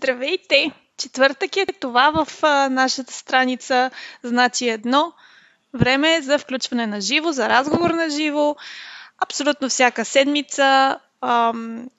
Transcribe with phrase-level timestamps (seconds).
[0.00, 0.72] Здравейте!
[0.96, 3.90] Четвъртък е това в а, нашата страница
[4.22, 5.12] значи едно.
[5.74, 8.56] Време е за включване на живо, за разговор на живо.
[9.18, 10.98] Абсолютно всяка седмица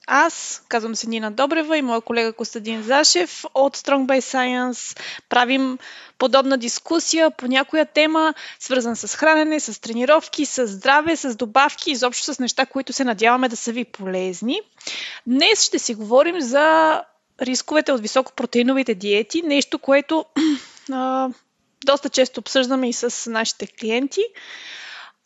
[0.06, 5.78] аз, казвам се Нина Добрева и моя колега Костадин Зашев от Strong by Science правим
[6.18, 12.34] подобна дискусия по някоя тема, свързан с хранене, с тренировки, с здраве, с добавки, изобщо
[12.34, 14.60] с неща, които се надяваме да са ви полезни.
[15.26, 17.00] Днес ще си говорим за
[17.42, 20.24] рисковете от високопротеиновите диети, нещо, което
[20.92, 21.28] а,
[21.86, 24.20] доста често обсъждаме и с нашите клиенти.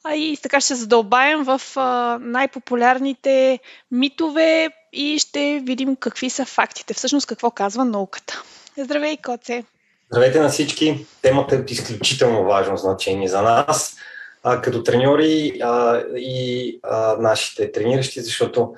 [0.04, 3.58] А и така ще задълбаем в а, най-популярните
[3.90, 8.42] митове и ще видим какви са фактите, всъщност какво казва науката.
[8.78, 9.64] Здравей, Коце!
[10.10, 11.06] Здравейте на всички!
[11.22, 13.96] Темата е от изключително важно значение за нас,
[14.42, 18.74] а, като треньори а, и а, нашите трениращи, защото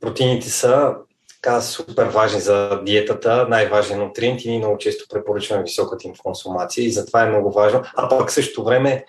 [0.00, 0.94] протеините са
[1.42, 6.84] така супер важни за диетата, най-важен нутриент и ние много често препоръчваме високата им консумация
[6.84, 7.82] и затова е много важно.
[7.96, 9.04] А пък в същото време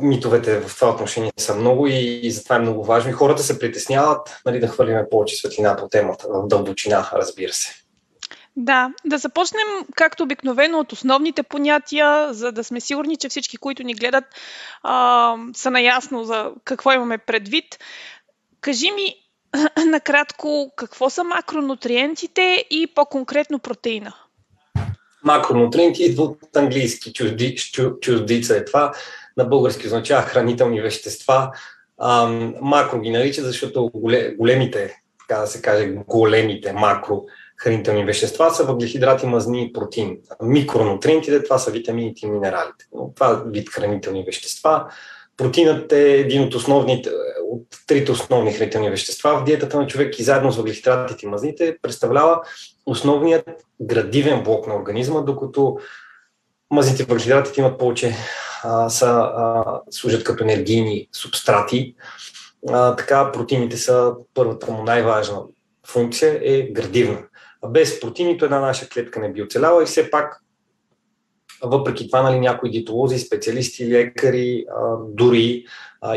[0.00, 3.10] митовете в това отношение са много и, и затова е много важно.
[3.10, 7.74] И хората се притесняват нали, да хвърлиме повече светлина по темата, в дълбочина, разбира се.
[8.56, 13.82] Да, да започнем както обикновено от основните понятия, за да сме сигурни, че всички, които
[13.82, 14.24] ни гледат,
[14.82, 17.78] а, са наясно за какво имаме предвид.
[18.60, 19.14] Кажи ми
[19.86, 24.14] накратко какво са макронутриентите и по-конкретно протеина.
[25.24, 27.56] Макронутриенти идва от английски, чужди,
[28.00, 28.92] чуждица е това
[29.36, 31.52] на български означава хранителни вещества.
[31.98, 32.26] А,
[32.60, 33.90] макро ги нарича, защото
[34.38, 37.24] големите, така да се каже, големите макро
[37.62, 40.18] хранителни вещества са въглехидрати, мазни и протеин.
[40.42, 42.86] Микронутриентите, това са витамините и минералите.
[42.94, 44.86] Но това е вид хранителни вещества.
[45.36, 47.10] Протеинът е един от основните,
[47.50, 51.76] от трите основни хранителни вещества в диетата на човек и заедно с въглехидратите и мазните
[51.82, 52.42] представлява
[52.86, 53.48] основният
[53.80, 55.78] градивен блок на организма, докато
[56.70, 58.16] мазните въглехидратите имат повече
[58.64, 61.94] а, са, а, служат като енергийни субстрати.
[62.68, 65.42] А, така протеините са първата му най-важна
[65.86, 67.22] функция е градивна.
[67.62, 70.42] А без протеините една наша клетка не би оцеляла и все пак
[71.64, 74.64] въпреки това, нали, някои диетолози, специалисти, лекари,
[75.08, 75.64] дори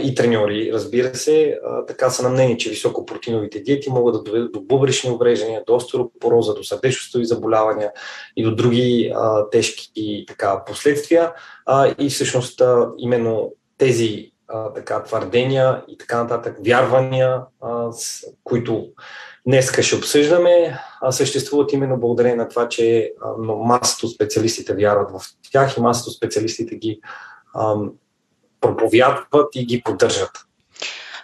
[0.04, 4.62] и треньори, разбира се, така са на мнение, че високопротеиновите диети могат да доведат до
[4.62, 7.92] бъбречни увреждания, до остеропороза, до сърдечно заболявания
[8.38, 9.14] и до други
[9.52, 11.34] тежки така, последствия.
[12.00, 12.62] И всъщност
[12.98, 14.32] именно тези
[14.76, 17.42] така, твърдения и така нататък, вярвания,
[18.44, 18.88] които
[19.48, 25.22] днес ще обсъждаме, а съществуват именно благодарение на това, че масата от специалистите вярват в
[25.52, 27.00] тях и масата от специалистите ги
[27.60, 27.92] ам,
[28.62, 30.32] проповядват и ги поддържат.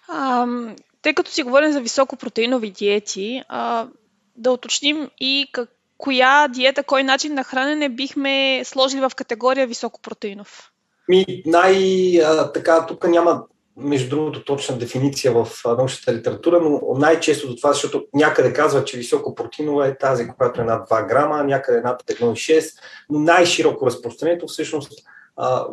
[0.09, 3.87] Ам, тъй като си говорим за високопротеинови диети, а,
[4.35, 10.71] да уточним и как, коя диета, кой начин на хранене бихме сложили в категория високопротеинов?
[11.09, 13.43] Ми, най- а, така, тук няма
[13.81, 18.97] между другото, точна дефиниция в научната литература, но най-често до това, защото някъде казва, че
[18.97, 22.77] високопротинова е тази, която е над 2 грама, някъде над 1,6,
[23.09, 24.91] но най-широко разпространението всъщност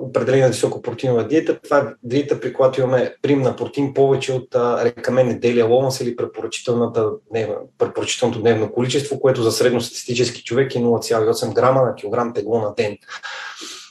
[0.01, 1.61] определена високопротинова диета.
[1.61, 6.17] Това е диета, при която имаме прим на протеин повече от рекаменни дели ломас или
[6.17, 12.97] препоръчителното дневно количество, което за средностатистически човек е 0,8 грама на килограм тегло на ден.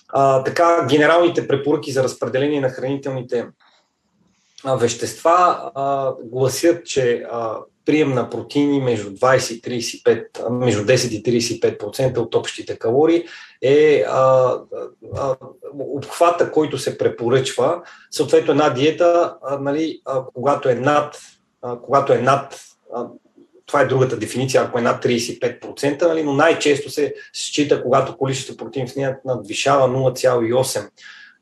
[0.09, 3.47] А, така, генералните препоръки за разпределение на хранителните
[4.75, 11.41] вещества а, гласят, че а, прием на протеини между, 20 и 35, между 10 и
[11.41, 13.23] 35% от общите калории
[13.61, 14.53] е а,
[15.15, 15.35] а,
[15.79, 17.81] обхвата, който се препоръчва.
[18.11, 21.17] Съответно, една диета, а, нали, а, когато е над,
[21.61, 22.61] а, когато е над
[22.95, 23.05] а,
[23.65, 28.57] това е другата дефиниция, ако е над 35%, нали, но най-често се счита, когато количество
[28.57, 30.89] протеин в нея надвишава 0,8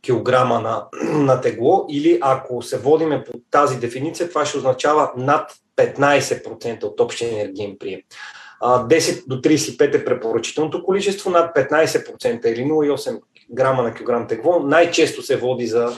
[0.05, 5.51] кг на, на тегло или ако се водиме по тази дефиниция, това ще означава над
[5.77, 7.99] 15% от общия енергиен прием.
[8.61, 13.19] 10 до 35 е препоръчителното количество, над 15% или 0,8
[13.51, 15.93] грама на килограм тегло най-често се води за,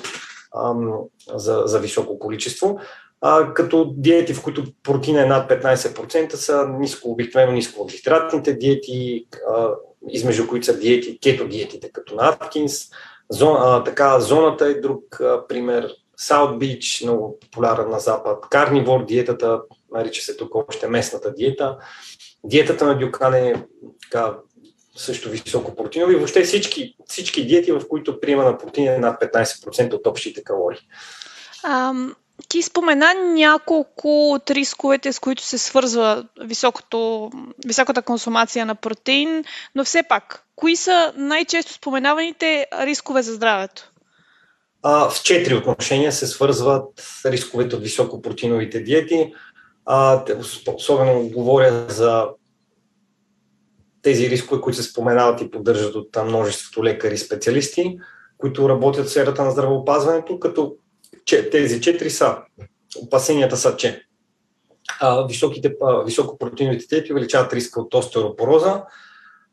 [1.34, 2.80] за, за високо количество.
[3.22, 9.26] А, като диети, в които протеина е над 15%, са ниско, обикновено ниско въглехидратните диети,
[9.56, 9.70] а,
[10.10, 12.90] измежду които са диети, кето диетите, като на Аткинс,
[13.30, 15.94] Зон, а, така, зоната е друг а, пример.
[16.18, 18.46] Саут Бич, много популярен на Запад.
[18.50, 21.78] Карнивор диетата, нарича се тук още местната диета.
[22.44, 23.66] Диетата на Дюкан е
[24.02, 24.38] така,
[24.96, 26.16] също високо протеинови.
[26.16, 30.80] Въобще всички, всички диети, в които приема на протеин е над 15% от общите калории.
[31.64, 31.94] А,
[32.50, 37.32] Ти спомена няколко от рисковете, с които се свързва високото,
[37.66, 39.44] високата консумация на протеин,
[39.76, 43.92] но все пак, кои са най-често споменаваните рискове за здравето?
[44.84, 49.34] А, в четири отношения се свързват рисковете от високопротеиновите диети.
[49.86, 50.24] А,
[50.76, 52.28] особено говоря за
[54.02, 57.98] тези рискове, които се споменават и поддържат от множеството лекари и специалисти,
[58.38, 60.76] които работят в сферата на здравеопазването, като
[61.28, 62.38] че, тези четири са,
[63.02, 64.04] опасенията са, че
[65.00, 68.84] а, високите, а, високопротеиновите диети увеличават риска от остеоропороза,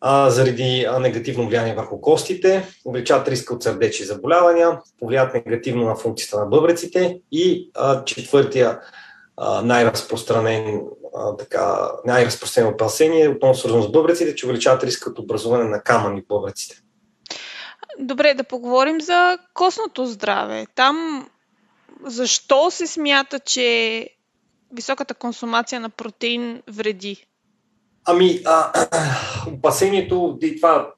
[0.00, 5.96] а, заради а, негативно влияние върху костите, увеличават риска от сърдечни заболявания, повлияват негативно на
[5.96, 8.80] функцията на бъбреците и а, четвъртия
[9.36, 10.80] а, най-разпространен
[11.16, 16.20] а, така, най-разпространено опасение, отново свързано с бъбреците, че увеличават риска от образуване на камъни
[16.20, 16.76] в бъбреците.
[17.98, 20.66] Добре, да поговорим за костното здраве.
[20.74, 21.26] Там
[22.06, 24.08] защо се смята, че
[24.72, 27.26] високата консумация на протеин вреди?
[28.04, 28.86] Ами, а,
[29.48, 30.92] опасението, и това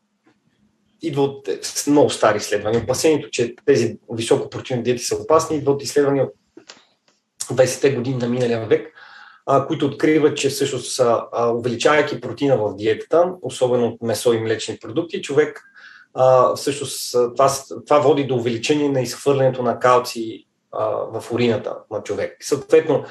[1.02, 1.48] идва от
[1.86, 2.82] много стари изследвания.
[2.82, 6.34] Опасението, че тези високопротеинови диети са опасни, идва от изследвания от
[7.50, 8.92] 20-те години на миналия век,
[9.46, 14.78] а, които откриват, че всъщност а, увеличавайки протеина в диетата, особено от месо и млечни
[14.78, 15.62] продукти, човек
[16.14, 17.52] а, всъщност това,
[17.86, 20.46] това води до увеличение на изхвърлянето на калци
[21.12, 22.36] в урината на човек.
[22.40, 23.04] Съответно,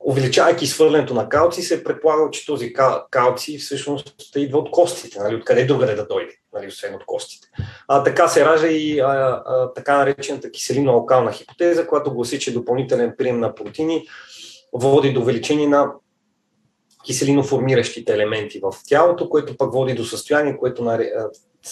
[0.00, 2.72] увеличавайки изхвърлянето на калци, се е предполагал, че този
[3.10, 7.48] калци всъщност идва от костите, нали, откъде другаде да дойде, нали, освен от костите.
[7.88, 9.06] А, така се ражда и а,
[9.46, 14.06] а, така наречената киселино-алкална хипотеза, която гласи, че допълнителен прием на протеини
[14.72, 15.92] води до увеличение на
[17.04, 20.96] киселиноформиращите елементи в тялото, което пък води до състояние, което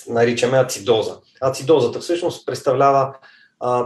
[0.09, 1.19] наричаме ацидоза.
[1.41, 3.15] Ацидозата всъщност представлява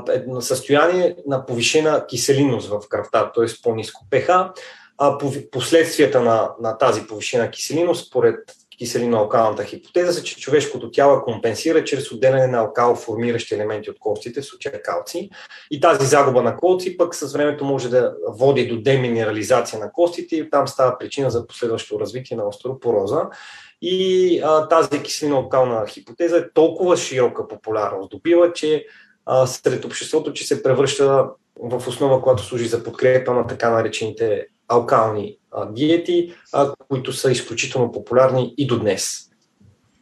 [0.08, 3.46] едно състояние на повишена киселинност в кръвта, т.е.
[3.62, 4.52] по-низко pH.
[4.98, 5.18] А
[5.52, 8.38] последствията на, на тази повишена киселиност, според
[8.78, 14.46] киселино-алкалната хипотеза, са, че човешкото тяло компенсира чрез отделяне на алкалоформиращи елементи от костите, в
[14.46, 15.30] случая калци.
[15.70, 20.36] И тази загуба на калци пък с времето може да води до деминерализация на костите
[20.36, 23.22] и там става причина за последващо развитие на остеопороза.
[23.82, 28.86] И а, тази киселино-алкална хипотеза е толкова широка популярност добива, че
[29.28, 31.24] а, сред обществото, че се превръща
[31.62, 37.30] в основа, която служи за подкрепа на така наречените алкални а, диети, а, които са
[37.30, 39.24] изключително популярни и до днес.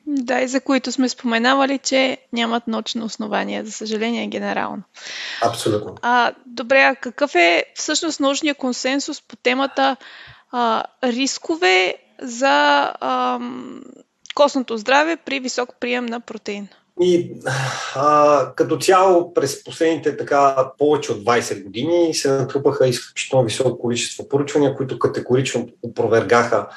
[0.07, 4.83] Да, и за които сме споменавали, че нямат научно основание, за съжаление, генерално.
[5.43, 5.95] Абсолютно.
[6.03, 9.97] А, добре, а какъв е всъщност научния консенсус по темата
[10.53, 13.41] а, рискове за а,
[14.35, 16.69] костното здраве при висок прием на протеин?
[17.01, 17.33] И
[17.95, 24.29] а, като цяло през последните така повече от 20 години се натрупаха изключително високо количество
[24.29, 26.69] поручвания, които категорично опровергаха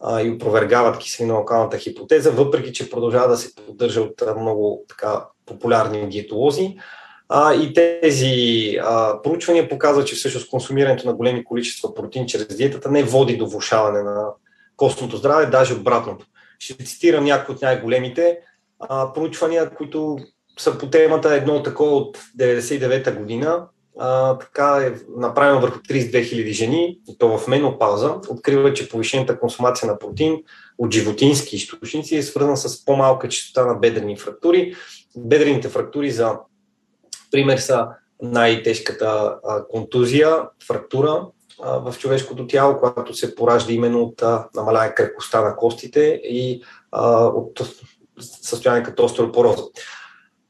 [0.00, 6.08] а, и опровергават киселино-локалната хипотеза, въпреки че продължава да се поддържа от много така популярни
[6.08, 6.76] диетолози.
[7.28, 12.90] А, и тези а, проучвания показват, че всъщност консумирането на големи количества протеин чрез диетата
[12.90, 14.26] не води до влушаване на
[14.76, 16.26] костното здраве, даже обратното.
[16.58, 18.38] Ще цитирам някои от най-големите
[18.80, 20.18] а, проучвания, които
[20.58, 23.66] са по темата едно такова от 99-та година.
[23.98, 29.40] А, така е направено върху 32 000 жени, и то в менопауза, открива, че повишената
[29.40, 30.42] консумация на протеин
[30.78, 34.74] от животински източници е свързана с по-малка частота на бедрени фрактури.
[35.16, 36.38] Бедрените фрактури за
[37.30, 37.88] пример са
[38.22, 41.26] най-тежката а, контузия, фрактура
[41.62, 44.22] а, в човешкото тяло, която се поражда именно от
[44.54, 46.62] намаляване крепостта на костите и
[46.92, 47.60] а, от
[48.22, 49.62] състояние като остеопороза.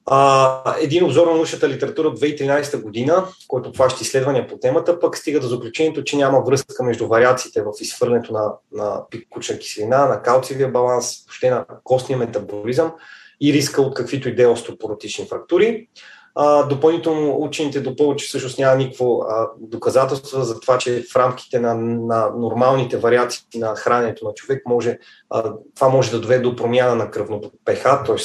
[0.06, 5.16] А, един обзор на научната литература от 2013 година, който плаща изследвания по темата, пък
[5.16, 10.22] стига до заключението, че няма връзка между вариациите в изхвърлянето на, на пикучна киселина, на
[10.22, 12.92] калциевия баланс, въобще на костния метаболизъм
[13.40, 15.88] и риска от каквито и да е остеопоротични фрактури.
[16.34, 21.60] А, допълнително учените допълват, че всъщност няма никакво а, доказателство за това, че в рамките
[21.60, 24.98] на, на нормалните вариации на храненето на човек може,
[25.30, 28.16] а, това може да доведе до промяна на кръвното ПХ, т.е.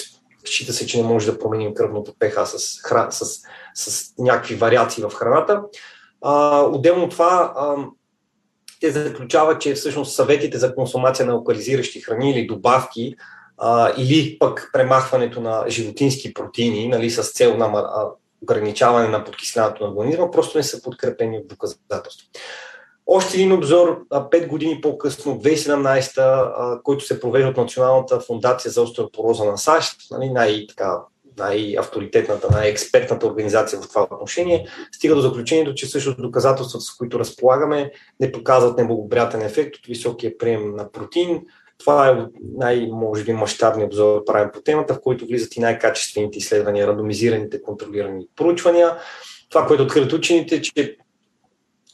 [0.46, 3.42] счита се, че не може да променим кръвното ПХ с, хра, с,
[3.76, 5.62] с някакви вариации в храната.
[6.22, 7.76] А, отделно от това, а,
[8.82, 13.16] те заключават, че всъщност съветите за консумация на локализиращи храни или добавки
[13.58, 18.08] а, или пък премахването на животински протеини нали, с цел на а,
[18.42, 22.28] ограничаване на подкислянето на организма, просто не са подкрепени от доказателство.
[23.08, 29.46] Още един обзор, 5 години по-късно, 2017, който се провежда от Националната фундация за остеопороза
[29.46, 31.00] на САЩ, нали, най-така
[31.38, 37.92] най-авторитетната, най-експертната организация в това отношение, стига до заключението, че също доказателствата, с които разполагаме,
[38.20, 41.42] не показват неблагоприятен ефект от високия прием на протеин.
[41.77, 42.25] Това е
[42.58, 47.62] най- може би мащабният обзор правим по темата, в който влизат и най-качествените изследвания, рандомизираните
[47.62, 48.98] контролирани проучвания.
[49.50, 50.98] Това, което откриват учените, че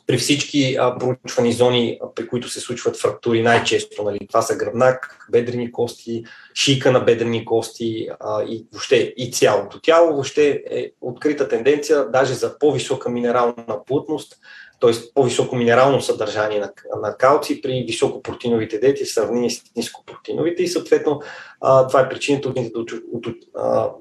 [0.08, 4.04] при всички проучвани зони, при които се случват фрактури най-често.
[4.04, 6.24] Нали, това са гръбнак, бедрени кости,
[6.54, 10.14] шийка на бедрени кости а, и въобще и цялото тяло.
[10.14, 14.38] Въобще е открита тенденция даже за по-висока минерална плътност,
[14.82, 14.92] т.е.
[15.14, 16.72] по-високо минерално съдържание на,
[17.02, 21.22] на калци при високопротеиновите диети в сравнение с нископротеиновите и съответно
[21.62, 23.36] а, това е причината от, от, от,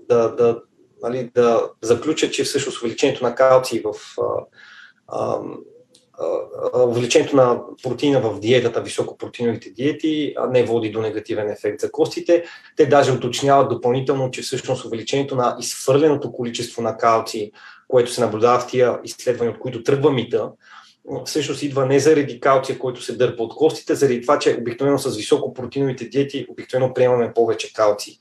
[0.08, 0.60] да, да,
[1.02, 4.46] нали, да заключат, че всъщност увеличението на калци в а,
[5.08, 5.40] а,
[6.86, 12.44] увеличението на протеина в диетата, високопротеиновите диети, не води до негативен ефект за костите.
[12.76, 17.52] Те даже уточняват допълнително, че всъщност увеличението на изхвърленото количество на калци,
[17.90, 20.50] което се наблюдава в тия изследвания, от които тръгва мита,
[21.24, 25.16] всъщност идва не заради калция, който се дърпа от костите, заради това, че обикновено с
[25.16, 28.20] високопротеиновите диети обикновено приемаме повече калци.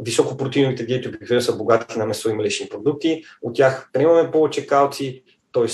[0.00, 5.22] високопротеиновите диети обикновено са богати на месо и млечни продукти, от тях приемаме повече калци,
[5.52, 5.66] т.е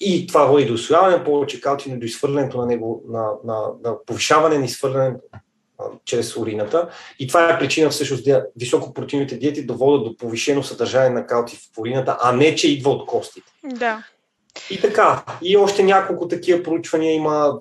[0.00, 4.04] и това води до освояване повече калци, но до изхвърлянето на него, на, на, на
[4.06, 5.20] повишаване на изхвърлянето
[6.04, 6.88] чрез урината.
[7.18, 11.56] И това е причина всъщност да високопротеиновите диети да водят до повишено съдържание на калци
[11.56, 13.52] в урината, а не, че идва от костите.
[13.64, 14.04] Да.
[14.70, 17.58] И така, и още няколко такива проучвания има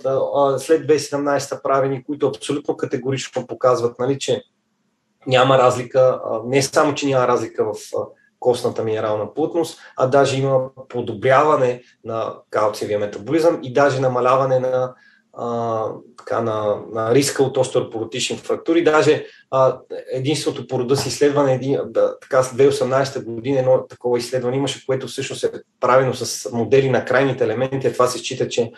[0.57, 4.43] след 2017 правени, които абсолютно категорично показват, нали, че
[5.27, 7.77] няма разлика, не само, че няма разлика в
[8.39, 14.93] костната минерална плътност, а даже има подобряване на калциевия метаболизъм и даже намаляване на,
[15.37, 15.85] а,
[16.17, 18.83] така, на, на риска от остеопоротични фрактури.
[18.83, 19.79] Даже а,
[20.11, 24.85] единственото по рода си изследване, един, да, така с 2018 година едно такова изследване имаше,
[24.85, 28.71] което всъщност е правено с модели на крайните елементи, това се счита, че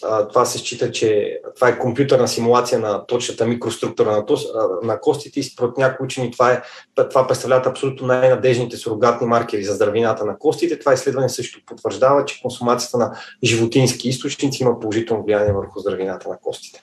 [0.00, 4.44] това се счита, че това е компютърна симулация на точната микроструктура на, тос,
[4.82, 6.62] на костите и според някои учени това, е,
[7.08, 10.78] това представляват абсолютно най-надежните сурогатни маркери за здравината на костите.
[10.78, 16.38] Това изследване също потвърждава, че консумацията на животински източници има положително влияние върху здравината на
[16.38, 16.82] костите.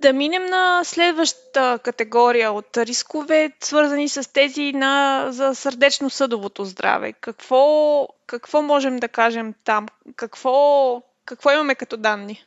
[0.00, 7.12] Да минем на следващата категория от рискове, свързани с тези на, за сърдечно-съдовото здраве.
[7.12, 9.86] Какво, какво можем да кажем там?
[10.16, 12.44] Какво, какво имаме като данни?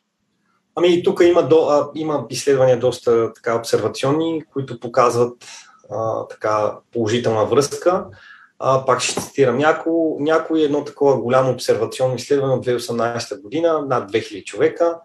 [0.75, 5.45] Ами тук има, до, а, има изследвания доста така обсервационни, които показват
[5.91, 8.05] а, така положителна връзка.
[8.59, 14.11] А, пак ще цитирам някои, някои едно такова голямо обсервационно изследване от 2018 година, над
[14.11, 14.97] 2000 човека,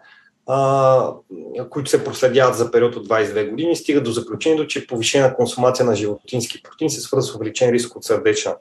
[0.46, 1.12] а,
[1.70, 5.96] които се проследяват за период от 22 години, стига до заключението, че повишена консумация на
[5.96, 8.56] животински протеин се свързва с увеличен риск от сърдечна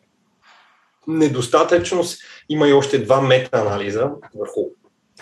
[1.08, 2.22] недостатъчност.
[2.50, 4.62] Има и още два мета-анализа върху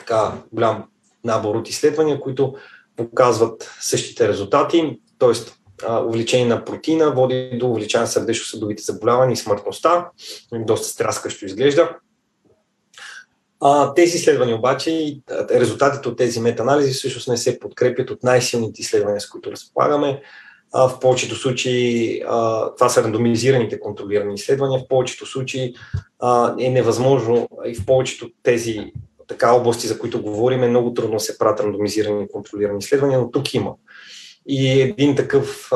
[0.01, 0.83] така голям
[1.23, 2.55] набор от изследвания, които
[2.95, 5.31] показват същите резултати, т.е.
[5.89, 10.09] увеличение на протеина води до увеличаване на сърдечно-съдовите заболявания и смъртността.
[10.53, 11.89] Доста страскащо изглежда.
[13.95, 19.21] Тези изследвания обаче и резултатите от тези метаанализи всъщност не се подкрепят от най-силните изследвания,
[19.21, 20.21] с които разполагаме.
[20.73, 22.21] В повечето случаи
[22.77, 24.79] това са рандомизираните контролирани изследвания.
[24.79, 25.73] В повечето случаи
[26.59, 28.91] е невъзможно и в повечето тези
[29.31, 33.31] така области, за които говорим, е много трудно се правят рандомизирани и контролирани изследвания, но
[33.31, 33.73] тук има.
[34.47, 35.69] И един такъв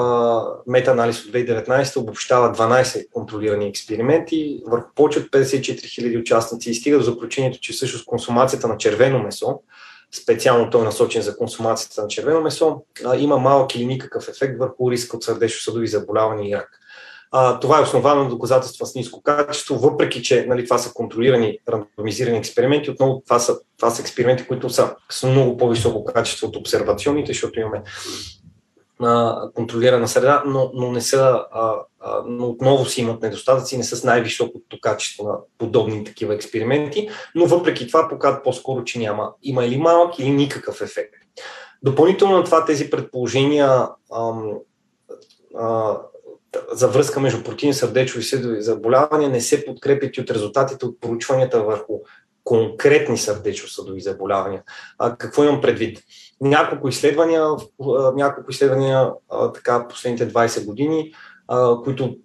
[0.67, 6.97] метаанализ от 2019 обобщава 12 контролирани експерименти върху повече от 54 000 участници и стига
[6.97, 9.59] до заключението, че всъщност консумацията на червено месо,
[10.23, 12.81] специално той е насочен за консумацията на червено месо,
[13.17, 16.79] има малък или никакъв ефект върху риска от сърдечно-съдови заболявания и рак.
[17.31, 22.37] А, това е основано доказателства с ниско качество, въпреки че нали, това са контролирани, рандомизирани
[22.37, 22.91] експерименти.
[22.91, 27.59] Отново това са, това са експерименти, които са с много по-високо качество от обсервационните, защото
[27.59, 27.83] имаме
[28.99, 33.83] а, контролирана среда, но, но не са, а, а, но отново си имат недостатъци, не
[33.83, 39.33] са с най-високото качество на подобни такива експерименти, но въпреки това показват по-скоро, че няма,
[39.43, 41.13] има или малък, или никакъв ефект.
[41.83, 44.51] Допълнително на това тези предположения ам,
[45.57, 45.97] а,
[46.71, 51.01] за връзка между протеин, сърдечови и съдови заболявания не се подкрепят и от резултатите от
[51.01, 51.99] проучванията върху
[52.43, 54.63] конкретни сърдечно-съдови заболявания.
[54.97, 56.03] А, какво имам предвид?
[56.41, 57.47] Няколко изследвания,
[58.15, 59.11] няколко изследвания
[59.53, 61.13] така последните 20 години,
[61.83, 62.15] които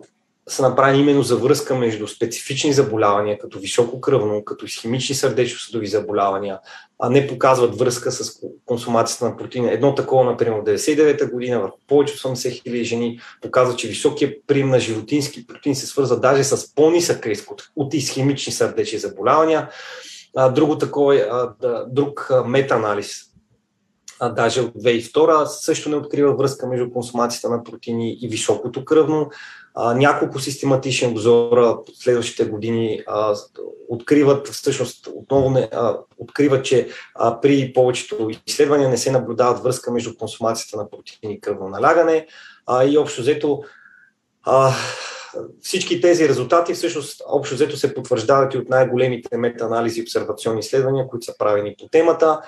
[0.48, 6.58] са направени именно за връзка между специфични заболявания, като високо кръвно, като схемични сърдечно-съдови заболявания,
[6.98, 9.72] а не показват връзка с консумацията на протеина.
[9.72, 14.34] Едно такова, например, в 99-та година върху повече от 80 хиляди жени показва, че високия
[14.46, 19.70] прием на животински протеин се свързва даже с по-нисък риск от, от изхемични сърдечни заболявания.
[20.52, 21.52] Друго такова,
[21.88, 23.29] друг метаанализ
[24.20, 29.30] а, даже от 2002 също не открива връзка между консумацията на протеини и високото кръвно.
[29.74, 33.34] А, няколко систематични обзора в следващите години а,
[33.88, 39.92] откриват, всъщност отново не, а, откриват, че а, при повечето изследвания не се наблюдават връзка
[39.92, 42.26] между консумацията на протеини и кръвно налягане
[42.66, 43.62] а, и общо взето
[44.42, 44.72] а,
[45.60, 51.08] всички тези резултати всъщност общо взето се потвърждават и от най-големите метаанализи и обсервационни изследвания,
[51.08, 52.40] които са правени по темата.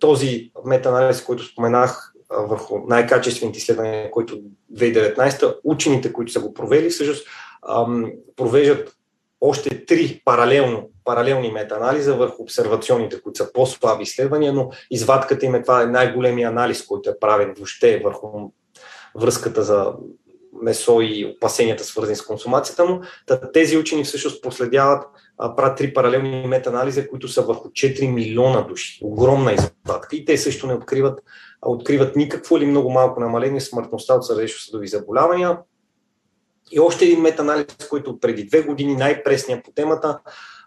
[0.00, 4.40] Този метаанализ, който споменах върху най-качествените изследвания, които
[4.74, 7.26] 2019, учените, които са го провели, всъщност
[8.36, 8.96] провеждат
[9.40, 15.62] още три паралелно, паралелни метаанализа върху обсервационните, които са по-слаби изследвания, но извадката им е
[15.62, 18.28] това е най-големия анализ, който е правен въобще върху
[19.14, 19.92] връзката за
[20.62, 23.00] месо и опасенията, свързани с консумацията му.
[23.52, 25.04] Тези учени всъщност последяват,
[25.38, 28.98] правят три паралелни метаанализа, които са върху 4 милиона души.
[29.02, 30.16] Огромна извадка.
[30.16, 31.20] И те също не откриват,
[31.62, 35.58] откриват никакво или много малко намаление смъртността от сърдечно-съдови заболявания.
[36.72, 40.18] И още един метаанализ, който преди две години най-пресния по темата,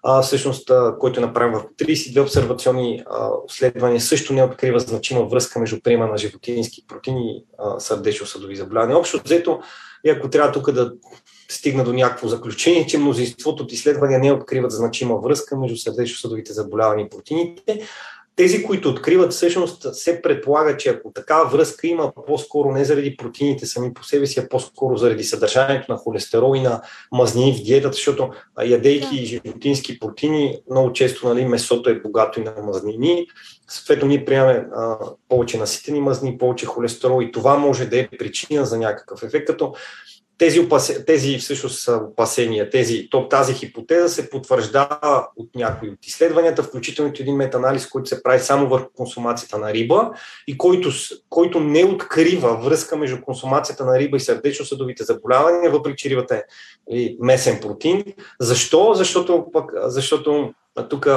[0.03, 3.03] а, всъщност, а, който е направен върху 32 обсервационни
[3.49, 7.45] изследвания, също не открива значима връзка между приема на животински протеини и
[7.79, 8.97] сърдечно-съдови заболявания.
[8.97, 9.59] Общо взето,
[10.05, 10.93] и ако трябва тук да
[11.49, 17.05] стигна до някакво заключение, че мнозинството от изследвания не откриват значима връзка между сърдечно-съдовите заболявания
[17.05, 17.81] и протеините,
[18.35, 23.65] тези, които откриват, всъщност се предполага, че ако такава връзка има по-скоро не заради протеините
[23.65, 27.93] сами по себе си, а по-скоро заради съдържанието на холестерол и на мазнини в диетата,
[27.93, 28.29] защото
[28.65, 29.25] ядейки да.
[29.25, 33.27] животински протеини, много често нали, месото е богато и на мазнини.
[33.67, 34.97] Съответно, ние приемаме а,
[35.29, 39.73] повече наситени мазнини, повече холестерол и това може да е причина за някакъв ефект, като
[40.37, 47.11] тези, опасе, тези всъщност опасения, тези, тази хипотеза се потвърждава от някои от изследванията, включително
[47.15, 50.11] и един метанализ, който се прави само върху консумацията на риба
[50.47, 50.89] и който,
[51.29, 56.43] който не открива връзка между консумацията на риба и сърдечно-съдовите заболявания, въпреки че рибата
[56.91, 58.03] е месен протеин.
[58.39, 58.93] Защо?
[58.93, 60.53] Защото, пък, защото
[60.89, 61.07] тук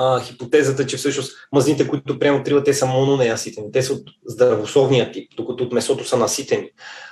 [0.00, 3.72] а, хипотезата, че всъщност мазните, които приемат рибата, те са мононеаситени.
[3.72, 6.70] Те са от здравословния тип, докато от месото са наситени.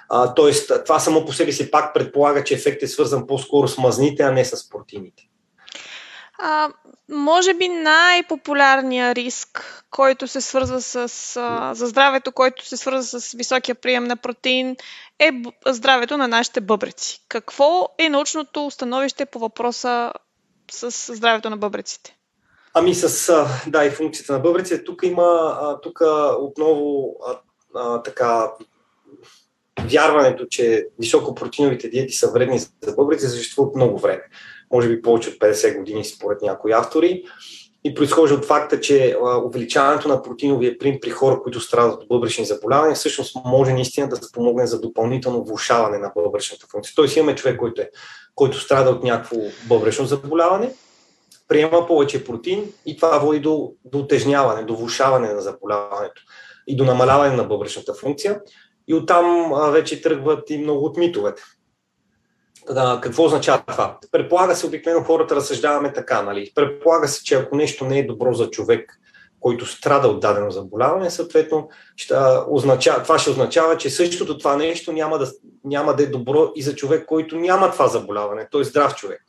[0.09, 3.79] А, тоест, това само по себе си пак предполага, че ефект е свързан по-скоро с
[3.79, 5.22] мазните, а не с протеините.
[6.38, 6.68] А,
[7.09, 10.96] може би най-популярният риск, който се свързва с,
[11.37, 14.77] а, за здравето, който се свързва с високия прием на протеин,
[15.18, 15.31] е
[15.66, 17.25] здравето на нашите бъбреци.
[17.29, 20.12] Какво е научното установище по въпроса
[20.70, 22.16] с здравето на бъбреците?
[22.79, 23.33] Ами с,
[23.67, 24.85] да, и функцията на бъбреците.
[24.85, 26.01] Тук има, тук
[26.41, 27.39] отново а,
[27.75, 28.53] а, така
[29.91, 34.23] вярването, че високопротеиновите диети са вредни за бъбреци, съществува много време.
[34.73, 37.23] Може би повече от 50 години според някои автори.
[37.85, 42.45] И произхожда от факта, че увеличаването на протеиновия прим при хора, които страдат от бъбречни
[42.45, 46.93] заболявания, всъщност може наистина да спомогне за допълнително влушаване на бъбречната функция.
[46.97, 47.91] Тоест имаме човек, който, е,
[48.35, 49.37] който страда от някакво
[49.69, 50.71] бъбречно заболяване,
[51.48, 56.22] приема повече протеин и това води до, до утежняване, до влушаване на заболяването
[56.66, 58.40] и до намаляване на бъбречната функция.
[58.88, 61.42] И оттам а, вече тръгват и много от митовете.
[62.68, 63.98] А, какво означава това?
[64.12, 66.52] Предполага се, обикновено хората разсъждаваме така, нали?
[66.54, 69.00] Предполага се, че ако нещо не е добро за човек,
[69.40, 72.14] който страда от дадено заболяване, съответно ще,
[72.48, 75.32] означава, това ще означава, че същото това нещо няма да,
[75.64, 78.64] няма да е добро и за човек, който няма това заболяване, т.е.
[78.64, 79.26] здрав човек.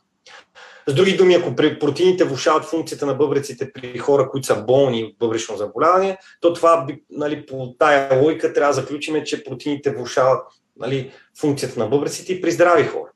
[0.88, 5.18] С други думи, ако протеините влушават функцията на бъбреците при хора, които са болни от
[5.18, 10.46] бъбречно заболяване, то това нали, по тая логика трябва да заключим, че протеините влушават
[10.76, 13.10] нали, функцията на бъбреците и при здрави хора.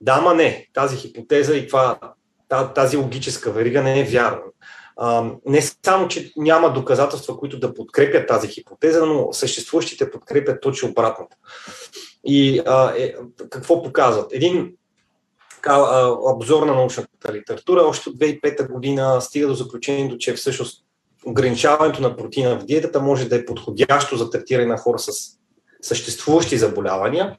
[0.00, 0.66] Да, ма не.
[0.74, 1.98] Тази хипотеза и това,
[2.74, 4.42] тази логическа верига не е вярна.
[5.46, 11.36] Не само, че няма доказателства, които да подкрепят тази хипотеза, но съществуващите подкрепят точно обратното.
[12.24, 13.14] И а, е,
[13.50, 14.32] какво показват?
[14.32, 14.72] Един
[15.64, 17.82] така, обзор на научната литература.
[17.82, 20.84] Още от 2005 година стига до заключението, че всъщност
[21.26, 25.12] ограничаването на протеина в диетата може да е подходящо за третиране на хора с
[25.82, 27.36] съществуващи заболявания,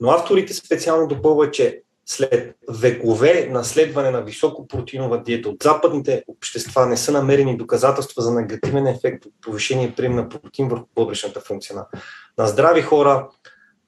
[0.00, 6.96] но авторите специално допълват, че след векове наследване на високопротеинова диета от западните общества не
[6.96, 11.76] са намерени доказателства за негативен ефект от повишение прием на протеин върху бъбречната функция
[12.38, 13.28] на здрави хора.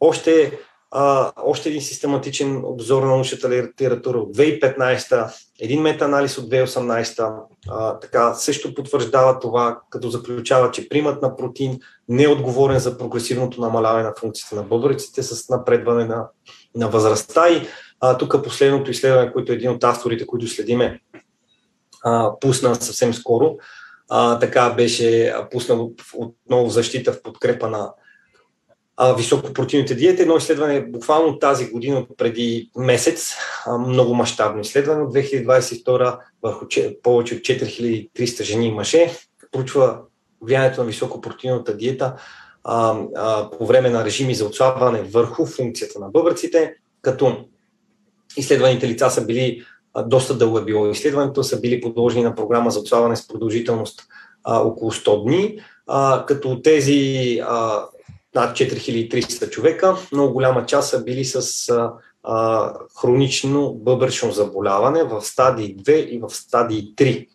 [0.01, 0.59] Още
[0.94, 7.37] а, още един систематичен обзор на научната литература от 2015, един метаанализ от 2018,
[7.70, 11.78] а, така също потвърждава това, като заключава, че примат на протеин
[12.09, 16.26] не е отговорен за прогресивното намаляване на функциите на бъбреците с напредване на,
[16.74, 17.48] на възрастта.
[17.48, 17.66] И
[18.00, 21.00] а, тук последното изследване, което е един от авторите, които следиме,
[22.05, 23.57] а, пусна съвсем скоро,
[24.11, 27.92] а, така беше пуснал отново защита в подкрепа на
[29.05, 30.23] а, високопротеиновите диети.
[30.23, 33.35] Едно изследване буквално тази година, преди месец,
[33.67, 39.11] а, много мащабно изследване от 2022 върху че, повече от 4300 жени и мъже.
[39.53, 39.99] Проучва
[40.43, 42.15] влиянието на високопротеиновата диета
[42.65, 47.37] а, а, по време на режими за отслабване върху функцията на бъбреците, като
[48.37, 49.65] изследваните лица са били
[50.07, 54.03] доста дълго е било изследването, са били подложени на програма за отслабване с продължителност
[54.45, 57.85] а, около 100 дни, а, като тези а,
[58.35, 61.68] над 4300 човека, много голяма част са били с
[62.25, 67.29] а, хронично бъбречно заболяване в стадии 2 и в стадии 3.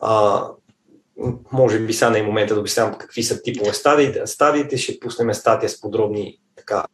[0.00, 0.44] А,
[1.52, 4.26] може би сега не е момента да обяснявам какви са типове стадиите.
[4.26, 6.84] Стадиите ще пуснем статия с подробни така,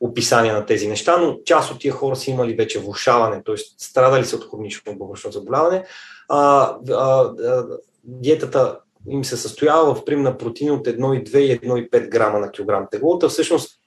[0.00, 3.54] описания на тези неща, но част от тия хора са имали вече влушаване, т.е.
[3.78, 5.84] страдали са от хронично бъбречно заболяване.
[6.28, 7.66] А, а, а,
[8.04, 12.86] диетата им се състоява в прим на протеини от 1,2 и 1,5 грама на килограм
[12.90, 13.28] теглота.
[13.28, 13.80] Всъщност,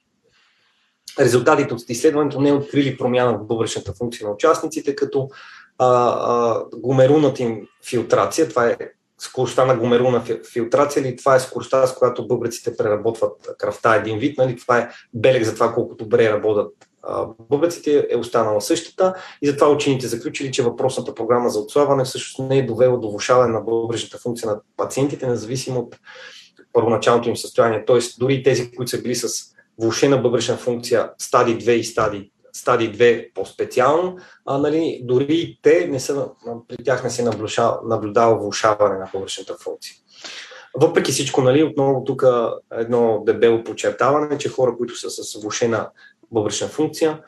[1.20, 5.28] резултатите от изследването не е открили промяна в бъбречната функция на участниците, като
[5.78, 8.76] а, а, гломерулната им филтрация, това е
[9.18, 14.38] скоростта на гломерулна филтрация, или това е скоростта, с която бъбреците преработват кръвта един вид,
[14.38, 14.56] нали?
[14.56, 16.72] това е белег за това колко добре работят
[17.50, 22.58] бъбреците е останала същата и затова учените заключили, че въпросната програма за отслабване всъщност не
[22.58, 25.96] е довела до влушаване на бъбречната функция на пациентите, независимо от
[26.72, 27.84] първоначалното им състояние.
[27.84, 32.92] Тоест, дори тези, които са били с влушена бъбречна функция стадий 2 и стадий, стадий
[32.92, 36.28] 2 по-специално, а, нали, дори те не са,
[36.68, 37.30] при тях не се
[37.84, 39.94] наблюдава влушаване на бъбречната функция.
[40.80, 42.24] Въпреки всичко, нали, отново тук
[42.72, 45.90] едно дебело подчертаване, че хора, които са с влушена
[46.32, 47.20] бъбречна функция.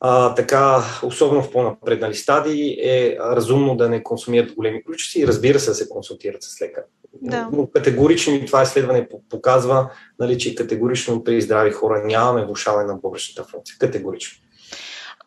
[0.00, 5.60] А, така, особено в по-напреднали стадии, е разумно да не консумират големи количества и разбира
[5.60, 6.82] се да се консултират с лекар.
[7.22, 7.48] Да.
[7.52, 12.94] Но категорично и това изследване показва, нали, че категорично при здрави хора нямаме влушаване на
[12.94, 13.76] бъбречната функция.
[13.78, 14.42] Категорично.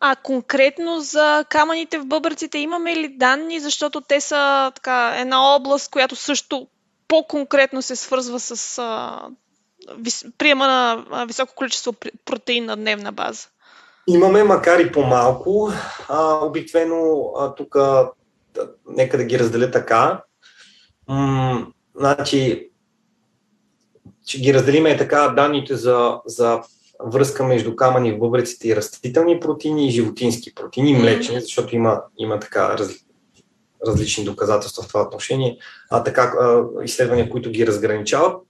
[0.00, 5.90] А конкретно за камъните в бъбреците имаме ли данни, защото те са така, една област,
[5.90, 6.66] която също
[7.08, 9.20] по-конкретно се свързва с а,
[10.38, 11.94] приема на високо количество
[12.24, 13.48] протеин на дневна база?
[14.06, 15.72] Имаме, макар и по-малко.
[16.08, 17.76] А, обикновено тук
[18.90, 20.22] нека да ги разделя така.
[21.08, 22.70] М- значи,
[24.26, 26.60] ще ги разделиме така данните за, за
[27.00, 32.02] връзка между камъни в бъбреците и растителни протеини и животински протеини, и млечни, защото има,
[32.18, 32.90] има така раз,
[33.86, 35.58] различни доказателства в това отношение,
[35.90, 38.42] а така а, изследвания, които ги разграничават.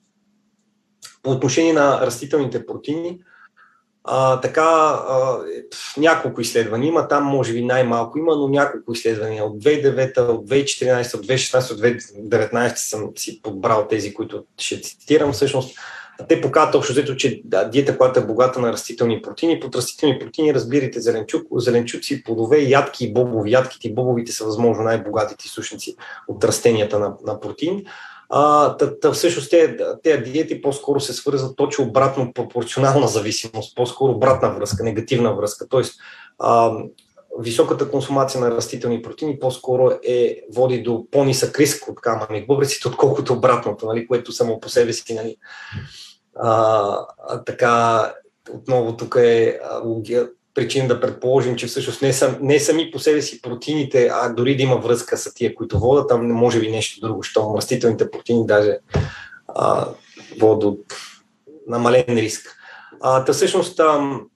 [1.24, 3.18] По отношение на растителните протеини,
[4.04, 5.38] а, така, а,
[5.96, 11.14] няколко изследвания има, там може би най-малко има, но няколко изследвания от 2009, от 2014,
[11.14, 15.32] от 2016, от 2019 съм си подбрал тези, които ще цитирам.
[15.32, 15.78] Всъщност,
[16.28, 20.18] те показват общо взето, че да, диета, която е богата на растителни протеини, под растителни
[20.18, 23.50] протеини разбирате зеленчук, зеленчуци, плодове, ядки и бобови.
[23.50, 25.96] Ядките и бобовите са възможно най-богатите източници
[26.28, 27.84] от растенията на, на протеин.
[29.00, 29.50] Та, всъщност
[30.02, 35.68] тези, диети по-скоро се свързват точно обратно пропорционална зависимост, по-скоро обратна връзка, негативна връзка.
[35.68, 36.00] Тоест,
[36.38, 36.72] а,
[37.38, 43.32] високата консумация на растителни протеини по-скоро е, води до по-нисък риск от камъни бъбреците, отколкото
[43.32, 45.14] обратното, нали, което само по себе си.
[45.14, 45.36] Нали.
[46.36, 47.06] А,
[47.46, 48.12] така,
[48.54, 49.60] отново тук е
[50.54, 54.56] причина да предположим, че всъщност не, сам, не сами по себе си протеините, а дори
[54.56, 58.46] да има връзка с тия, които водят, там може би нещо друго, що растителните протеини
[58.46, 58.78] даже
[59.48, 59.88] а,
[60.40, 60.78] водят
[61.66, 62.56] намален риск.
[63.00, 64.26] А, та всъщност там,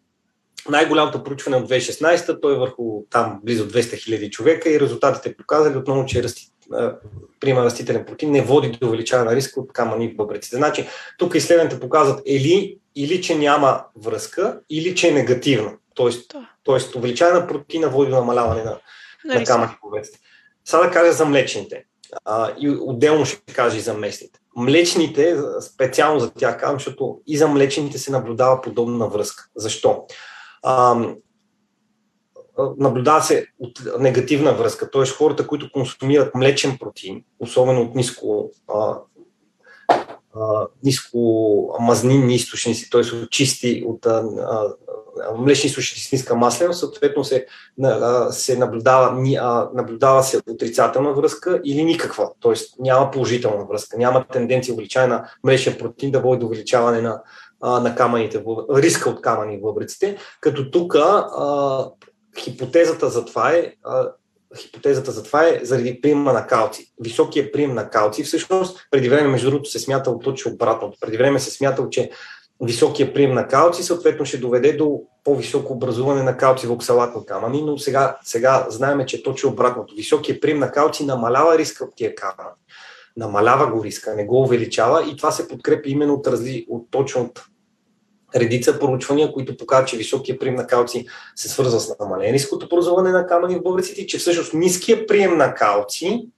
[0.69, 5.77] най-голямото проучване от 2016, той е върху там близо 200 000 човека и резултатите показали
[5.77, 6.49] отново, че расти,
[7.41, 10.57] приема растителен протеин не води до увеличаване на риска от камъни в бъбреците.
[10.57, 10.87] Значи,
[11.19, 15.73] тук изследването показват или, или че няма връзка, или че е негативна.
[15.99, 16.49] Тоест, да.
[16.63, 18.79] тоест увеличаване на протеина води до намаляване на,
[19.25, 20.19] на камъни бъбреците.
[20.65, 21.85] Сега да кажа за млечните.
[22.25, 24.41] А, и отделно ще кажа и за местните.
[24.57, 29.49] Млечните, специално за тях казвам, защото и за млечните се наблюдава подобна връзка.
[29.57, 30.05] Защо?
[30.63, 30.97] А,
[32.79, 35.07] наблюдава се от негативна връзка, т.е.
[35.07, 38.99] хората, които консумират млечен протеин, особено от ниско, а,
[40.35, 43.01] а, ниско мазнинни източници, т.е.
[43.01, 44.25] от чисти, от а,
[45.37, 47.47] млечни суши с ниска масленост, съответно се,
[48.31, 49.21] се наблюдава,
[49.75, 52.53] наблюдава се отрицателна връзка или никаква, т.е.
[52.79, 57.23] няма положителна връзка, няма тенденция увеличаване на млечния протеин да води до увеличаване на,
[57.63, 60.97] на камъните, риска от камъни в бъбреците, като тук
[62.39, 63.73] хипотезата за това е
[64.57, 66.93] хипотезата за това е заради приема на калци.
[67.01, 70.99] Високия прием на калци, всъщност, преди време, между другото, се смятал точно обратното.
[71.01, 72.11] Преди време се смятал, че
[72.61, 77.63] високия прием на калци съответно ще доведе до по-високо образуване на калци в оксалатни камъни,
[77.63, 79.95] но сега, сега знаем, че е точно обратното.
[79.95, 82.55] Високия прием на калци намалява риска от тия камъни.
[83.17, 87.23] Намалява го риска, не го увеличава и това се подкрепи именно от, разли, от точно
[87.23, 87.45] от
[88.37, 92.63] редица проучвания, които показват, че високия прием на калци се свързва с намален риск от
[92.63, 96.29] образуване на камъни в бъбреците, че всъщност ниския прием на калци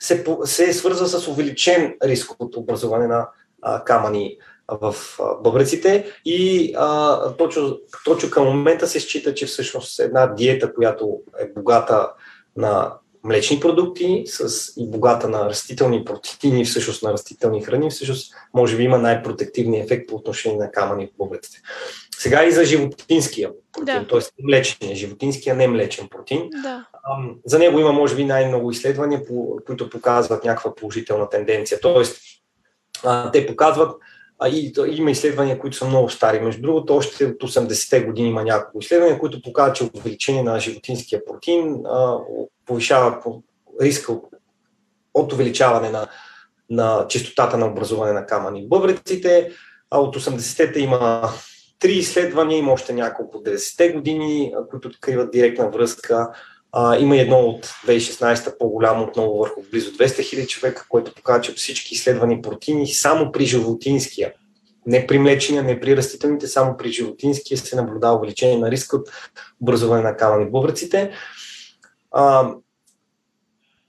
[0.00, 3.28] се, се свързва с увеличен риск от образуване на
[3.62, 4.36] а, камъни
[4.80, 4.94] в
[5.42, 11.48] бъбреците и а, точно, точно към момента се счита, че всъщност една диета, която е
[11.56, 12.12] богата
[12.56, 18.76] на млечни продукти с и богата на растителни протеини, всъщност на растителни храни, всъщност може
[18.76, 21.58] би има най-протективния ефект по отношение на камъни в бъбреците.
[22.18, 24.08] Сега и за животинския протеин, да.
[24.08, 24.42] т.е.
[24.42, 26.48] млечния, животинския не млечен протеин.
[26.62, 26.86] Да.
[27.44, 29.22] За него има, може би, най-много изследвания,
[29.66, 31.80] които показват някаква положителна тенденция.
[31.80, 32.20] Тоест,
[33.32, 33.96] те показват,
[34.40, 36.40] а и, има изследвания, които са много стари.
[36.40, 41.24] Между другото, още от 80-те години има няколко изследвания, които показват, че увеличение на животинския
[41.24, 42.16] протеин а,
[42.66, 43.18] повишава
[43.80, 44.24] риска от,
[45.14, 46.06] от увеличаване на,
[46.70, 49.50] на частотата на образуване на камъни в бъбреците.
[49.90, 51.28] А от 80-те има
[51.78, 56.28] три изследвания, има още няколко 90-те години, които откриват директна връзка.
[56.72, 61.52] А, има едно от 2016 по-голямо отново върху близо 200 000 човека, което показва, че
[61.52, 64.32] всички изследвани протеини само при животинския,
[64.86, 69.08] не при млечения, не при растителните, само при животинския се наблюдава увеличение на риска от
[69.62, 71.12] образуване на камъни бъбреците.
[72.10, 72.50] А,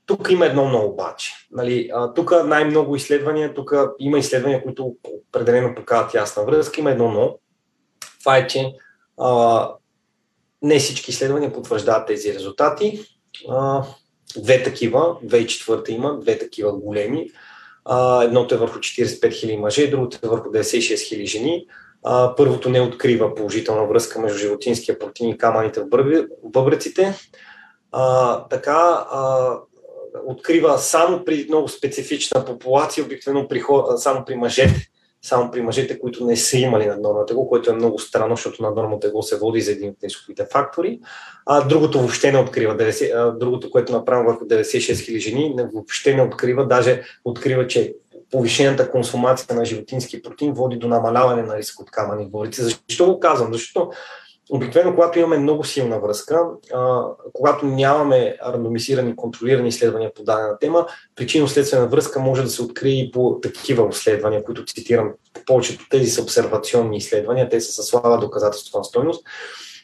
[0.06, 1.32] тук има едно много обаче.
[1.50, 4.96] Нали, тук най-много изследвания, тук има изследвания, които
[5.28, 7.38] определено показват ясна връзка, има едно но.
[8.20, 8.74] Това е, че
[9.20, 9.68] а,
[10.62, 13.00] не всички изследвания потвърждават тези резултати.
[13.48, 13.82] А,
[14.36, 17.30] две такива, 2004 има, две такива големи.
[17.84, 21.66] А, едното е върху 45 000 мъже, другото е върху 96 000 жени.
[22.04, 25.86] А, първото не открива положителна връзка между животинския протеин и камъните в
[26.44, 27.14] бъбреците.
[27.92, 29.50] А, така, а,
[30.26, 33.62] открива само при много специфична популация, обикновено при,
[33.96, 34.91] само при мъжете
[35.24, 39.00] само при мъжете, които не са имали наднормно тегло, което е много странно, защото наднормно
[39.00, 41.00] тегло се води за един от рисковите фактори.
[41.46, 42.76] А другото въобще не открива.
[42.76, 47.94] 90, а, другото, което направим върху 96 000 жени, въобще не открива, даже открива, че
[48.30, 53.20] повишената консумация на животински протеин води до намаляване на риск от камъни в Защо го
[53.20, 53.52] казвам?
[53.52, 53.90] Защото
[54.50, 56.40] Обикновено, когато имаме много силна връзка,
[57.32, 63.10] когато нямаме рандомизирани, контролирани изследвания по дадена тема, причинно-следствена връзка може да се открие и
[63.10, 65.12] по такива изследвания, които цитирам.
[65.46, 69.24] Повечето тези са обсервационни изследвания, те са със слаба доказателствена стойност.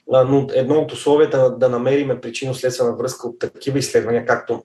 [0.09, 4.63] Но едно от условията да намериме причинно-следствена връзка от такива изследвания, както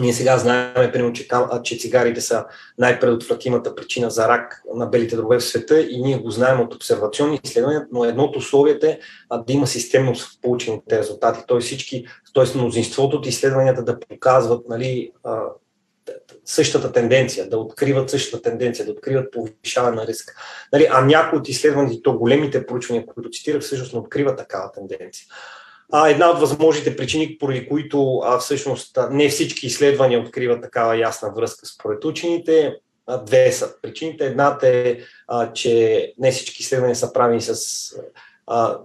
[0.00, 1.28] ние сега знаем, примерно, че,
[1.62, 2.44] че цигарите са
[2.78, 7.40] най-предотвратимата причина за рак на белите дробе в света и ние го знаем от обсервационни
[7.44, 8.98] изследвания, но едно от условията е
[9.46, 11.60] да има системност в получените резултати, т.е.
[11.60, 12.58] всички, т.е.
[12.58, 15.12] мнозинството от изследванията да показват нали,
[16.44, 20.36] същата тенденция, да откриват същата тенденция, да откриват повишаване на риск.
[20.72, 25.26] Нали, а някои от изследваните, то големите проучвания, които цитирах, всъщност не откриват такава тенденция.
[25.92, 31.32] А, една от възможните причини, поради които а, всъщност не всички изследвания откриват такава ясна
[31.36, 32.74] връзка според учените,
[33.06, 34.26] а, две са причините.
[34.26, 37.56] Едната е, а, че не всички изследвания са правени с.
[38.46, 38.78] А,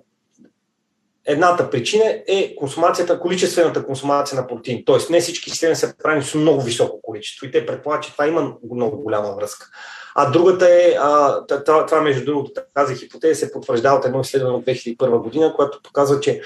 [1.25, 4.83] едната причина е консумацията, количествената консумация на протеин.
[4.85, 8.27] Тоест, не всички изследвания са правени с много високо количество и те предполагат, че това
[8.27, 9.69] има много голяма връзка.
[10.15, 14.55] А другата е, а, това, това между другото, тази хипотеза се потвърждава от едно изследване
[14.55, 16.41] от 2001 година, което показва, че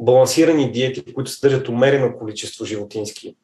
[0.00, 3.36] балансирани диети, които съдържат умерено количество животински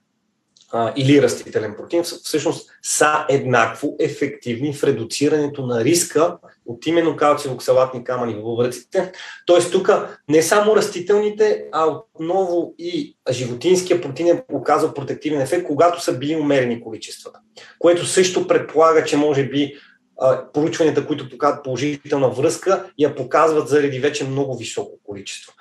[0.73, 8.05] а, или растителен протеин, всъщност са еднакво ефективни в редуцирането на риска от именно калциево-оксалатни
[8.05, 9.13] камъни в бъбреците.
[9.47, 9.91] Тоест тук
[10.29, 16.37] не само растителните, а отново и животинския протеин е оказал протективен ефект, когато са били
[16.37, 17.39] умерени количествата.
[17.79, 19.75] Което също предполага, че може би
[20.53, 25.53] проучванията, които показват положителна връзка, я показват заради вече много високо количество.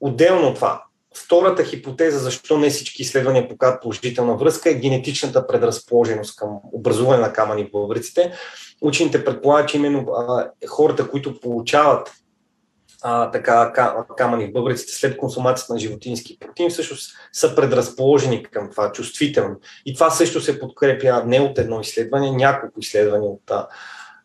[0.00, 0.82] Отделно от това,
[1.16, 7.32] втората хипотеза, защо не всички изследвания показват положителна връзка, е генетичната предразположеност към образуване на
[7.32, 8.32] камъни в бъбреците.
[8.82, 12.12] Учените предполагат, че именно а, хората, които получават
[13.02, 13.72] а, така,
[14.16, 19.56] камъни в бъбреците след консумацията на животински протеин, всъщност са предразположени към това, чувствително.
[19.86, 23.66] И това също се подкрепя не от едно изследване, няколко изследвания от а,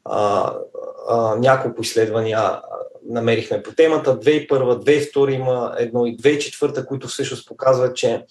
[0.05, 2.61] а, няколко изследвания
[3.09, 4.19] намерихме по темата.
[4.19, 8.25] 2001, 2002 има едно и 2004, които всъщност показват, че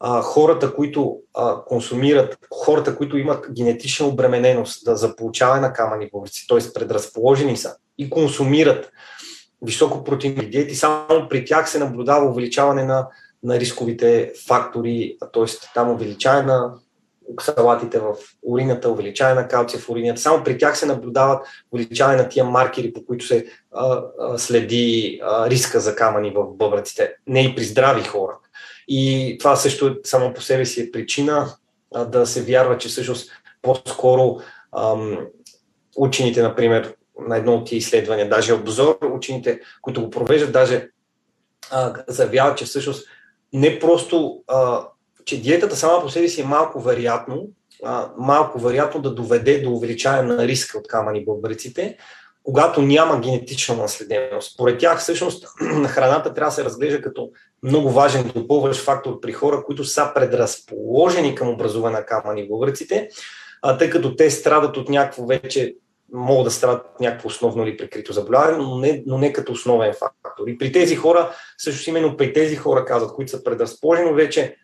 [0.00, 6.10] а, хората, които а, консумират, хората, които имат генетична обремененост да, за получаване на камъни
[6.12, 6.72] бъбреци, т.е.
[6.74, 8.92] предразположени са и консумират
[9.62, 13.08] високопротеинови диети, само при тях се наблюдава увеличаване на,
[13.42, 15.44] на рисковите фактори, т.е.
[15.74, 16.74] там увеличаване на
[17.32, 20.20] оксалатите в урината, увеличаване на калция в урината.
[20.20, 25.20] Само при тях се наблюдават увеличаване на тия маркери, по които се а, а, следи
[25.22, 27.14] а, риска за камъни в бъбраците.
[27.26, 28.38] Не и при здрави хора.
[28.88, 31.54] И това също само по себе си е причина
[31.94, 33.30] а, да се вярва, че всъщност
[33.62, 34.36] по-скоро
[34.76, 35.18] ам,
[35.96, 36.94] учените, например,
[37.28, 40.88] на едно от тия изследвания, даже обзор, учените, които го провеждат, даже
[41.70, 43.08] а, заявяват, че всъщност
[43.52, 44.88] не просто, а,
[45.24, 47.48] че диетата сама по себе си е малко вероятно,
[47.84, 51.96] а, малко вероятно да доведе до увеличаване на риска от камъни бъбреците,
[52.42, 54.54] когато няма генетична наследеност.
[54.54, 55.46] Според тях, всъщност,
[55.86, 57.30] храната трябва да се разглежда като
[57.62, 63.08] много важен допълващ фактор при хора, които са предразположени към образуване на камъни бъбреците,
[63.62, 65.74] а, тъй като те страдат от някакво вече
[66.12, 70.44] могат да страдат някакво основно или прикрито заболяване, но не, но не като основен фактор.
[70.46, 74.56] И при тези хора, също именно при тези хора, казват, които са предразположени, вече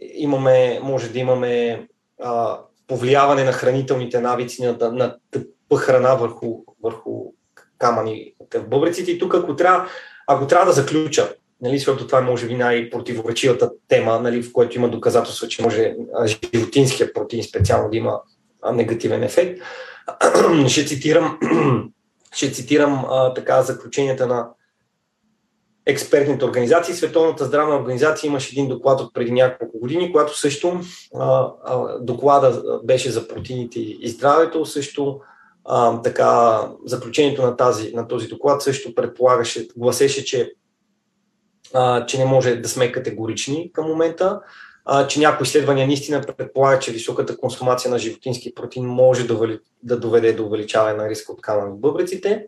[0.00, 1.86] имаме, може да имаме
[2.22, 7.32] а, повлияване на хранителните навици, на, на тъпа храна върху, върху
[7.78, 9.10] камъни в бъбреците.
[9.10, 9.88] И тук, ако трябва,
[10.26, 14.76] ако трябва да заключа, нали, защото това е може би най-противоречивата тема, нали, в което
[14.76, 15.94] има доказателства, че може
[16.26, 18.20] животинския протеин специално да има
[18.72, 19.60] негативен ефект,
[20.68, 21.38] ще цитирам,
[22.34, 24.48] ще цитирам а, така заключенията на
[25.86, 26.94] експертните организации.
[26.94, 30.80] Световната здравна организация имаше един доклад от преди няколко години, когато също
[31.14, 35.20] а, а, доклада беше за протеините и здравето, също
[35.64, 40.52] а, така, заключението на, тази, на този доклад също предполагаше, гласеше, че,
[41.74, 44.40] а, че не може да сме категорични към момента,
[44.84, 50.00] а, че някои изследвания наистина предполагат, че високата консумация на животински протеин може да, да
[50.00, 52.46] доведе до увеличаване на риска от камъни в бъбреците.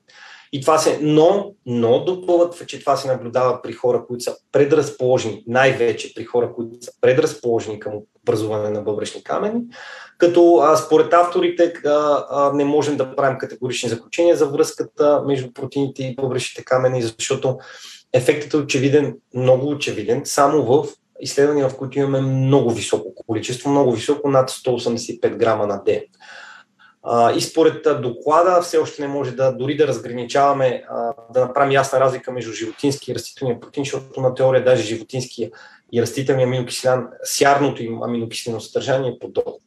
[0.53, 5.45] И това се, но, но допълват, че това се наблюдава при хора, които са предразположени,
[5.47, 9.61] най-вече при хора, които са предразположени към образуване на бъбречни камени,
[10.19, 15.53] като а, според авторите а, а, не можем да правим категорични заключения за връзката между
[15.53, 17.59] протеините и бъбречните камени, защото
[18.13, 20.89] ефектът е очевиден, много очевиден, само в
[21.21, 26.01] изследвания, в които имаме много високо количество, много високо, над 185 грама на ден.
[27.37, 30.85] И според доклада все още не може да дори да разграничаваме,
[31.35, 35.51] да направим ясна разлика между животински и растителния протеин, защото на теория даже животинския
[35.93, 39.59] и растителния аминокиселин, сярното им аминокиселино съдържание е подобно.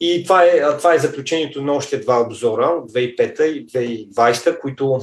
[0.00, 3.66] И това е, това е заключението на още два обзора от 2005 и
[4.10, 5.00] 2020, които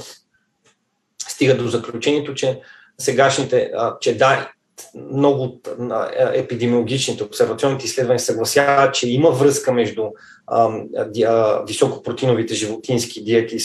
[1.28, 2.62] стигат до заключението, че
[2.98, 4.52] сегашните, че да,
[5.12, 5.70] много от
[6.34, 10.04] епидемиологичните, обсервационните изследвания съгласяват, че има връзка между
[11.68, 13.58] високопротеиновите животински диети,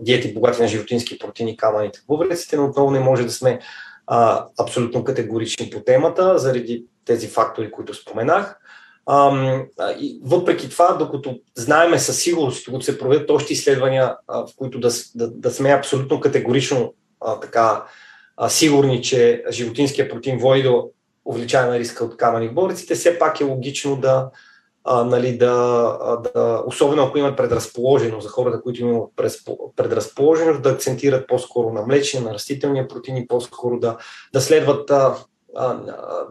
[0.00, 3.58] диети богати на животински протеини, камъните в бубреците, но отново не може да сме
[4.58, 8.58] абсолютно категорични по темата, заради тези фактори, които споменах.
[10.22, 15.30] Въпреки това, докато знаеме със сигурност, докато се проведат още изследвания, в които да, да,
[15.30, 16.94] да сме абсолютно категорично
[17.40, 17.84] така,
[18.38, 20.90] а, сигурни, че животинския протеин води до
[21.24, 24.30] увеличаване на риска от камъни в бориците, все пак е логично да,
[24.84, 29.10] а, нали, да, да, особено ако имат предразположено за хората, които имат
[29.76, 33.96] предразположеност, да акцентират по-скоро на млечни, на растителния протеин и по-скоро да,
[34.32, 35.14] да следват а,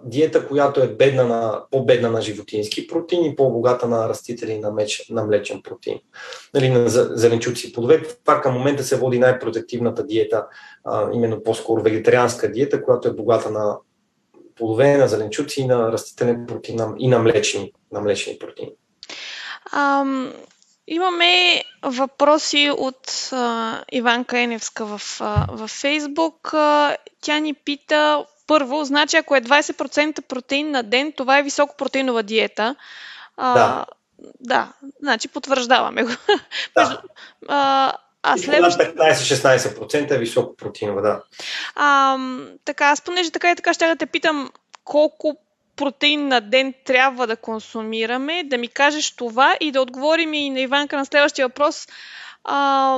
[0.03, 5.05] диета, която е бедна на, по-бедна на животински протеин и по-богата на растители на, меч,
[5.09, 5.99] на млечен протеин.
[6.53, 8.03] Нали, на зеленчуци и плодове.
[8.03, 10.45] Това към момента се води най-протективната диета,
[10.83, 13.77] а, именно по-скоро вегетарианска диета, която е богата на
[14.55, 18.71] плодове, на зеленчуци и на растителен протеин и на млечни, на млечни протеини.
[19.73, 20.33] Ам,
[20.87, 26.53] имаме въпроси от а, Иванка Еневска в, а, в Фейсбук.
[26.53, 32.23] А, тя ни пита първо, значи ако е 20% протеин на ден, това е високопротеинова
[32.23, 32.75] диета.
[33.37, 33.85] А, да.
[34.39, 36.09] Да, значи потвърждаваме го.
[36.75, 37.01] Да.
[37.47, 37.93] а,
[38.23, 38.79] а следващ...
[38.79, 41.21] 15-16% е високо протеинова, да.
[41.75, 42.17] А,
[42.65, 44.51] така, аз понеже така и така ще да те питам
[44.83, 45.37] колко
[45.75, 50.59] протеин на ден трябва да консумираме, да ми кажеш това и да отговорим и на
[50.59, 51.87] Иванка на следващия въпрос.
[52.49, 52.97] А,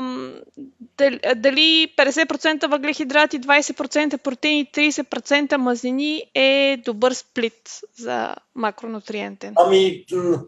[1.36, 9.54] дали 50% въглехидрати, 20% протеини, 30% мазнини е добър сплит за макронутриентен?
[9.58, 10.06] Ами,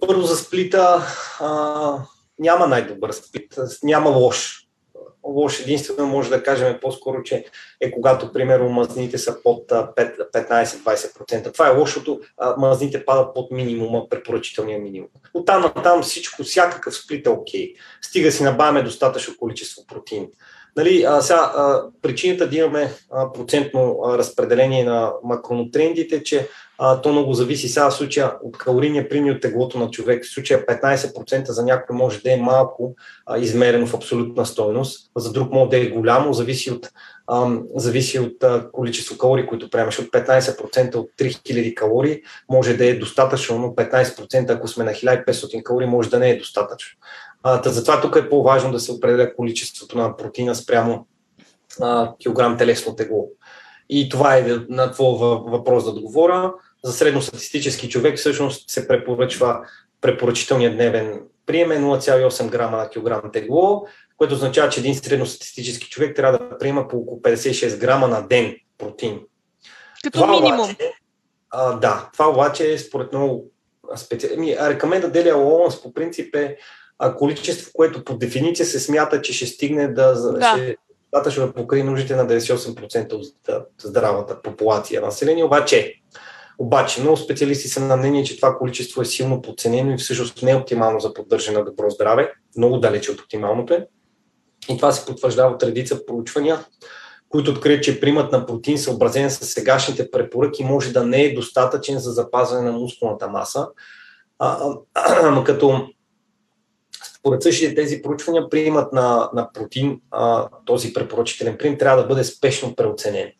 [0.07, 1.01] първо за сплита
[1.39, 1.97] а,
[2.39, 4.67] няма най-добър сплит, няма лош
[5.24, 7.45] лош единствено може да кажем по-скоро, че
[7.82, 11.53] е когато, примерно, мазните са под 15-20%.
[11.53, 12.19] Това е лошото,
[12.57, 15.09] мазните падат под минимума, препоръчителния минимум.
[15.34, 17.74] От там на там всичко, всякакъв сплит е окей.
[17.74, 17.76] Okay.
[18.01, 20.28] Стига си набавяме достатъчно количество протеин.
[20.76, 26.47] Нали, а, сега, а, причината да имаме а, процентно а, разпределение на макронутриентите е, че
[26.84, 30.25] а, то много зависи сега в случая от калорийния прими от теглото на човек.
[30.25, 35.32] В случая 15% за някой може да е малко а, измерено в абсолютна стойност, за
[35.32, 36.89] друг може да е голямо, зависи от,
[37.27, 39.99] а, зависи от а, количество калории, които приемаш.
[39.99, 45.63] От 15% от 3000 калории може да е достатъчно, но 15% ако сме на 1500
[45.63, 46.99] калории може да не е достатъчно.
[47.43, 51.07] А, затова тук е по-важно да се определя количеството на протеина спрямо
[51.82, 53.27] а, килограм телесно тегло.
[53.93, 56.53] И това е на твой въпрос да отговоря.
[56.84, 59.59] За средностатистически човек всъщност се препоръчва
[60.01, 63.86] препоръчителният дневен прием е 0,8 грама на килограм тегло,
[64.17, 68.55] което означава, че един средностатистически човек трябва да приема по около 56 грама на ден
[68.77, 69.19] протеин.
[70.03, 70.59] Като това минимум.
[70.59, 70.91] Обаче,
[71.49, 73.51] а, да, това обаче е според много
[73.95, 74.47] специално.
[74.59, 76.57] Рекоменда Делия Лоуънс по принцип е
[76.99, 80.53] а, количество, което по дефиниция се смята, че ще стигне да, да.
[80.55, 80.77] Ще,
[81.13, 85.43] достатъчно да покрие нуждите на 98% от здравата популация на население.
[85.43, 85.95] Обаче,
[86.57, 90.51] обаче, много специалисти са на мнение, че това количество е силно подценено и всъщност не
[90.51, 92.33] е оптимално за поддържане на добро здраве.
[92.57, 93.87] Много далече от оптималното е.
[94.69, 96.65] И това се потвърждава от редица проучвания,
[97.29, 101.99] които открият, че примат на протеин, съобразен с сегашните препоръки, може да не е достатъчен
[101.99, 103.67] за запазване на мускулната маса.
[104.39, 105.87] А, а, а, като
[107.19, 112.23] според същите тези проучвания, приемат на, на протеин, а, този препоръчителен прием, трябва да бъде
[112.23, 113.31] спешно преоценен,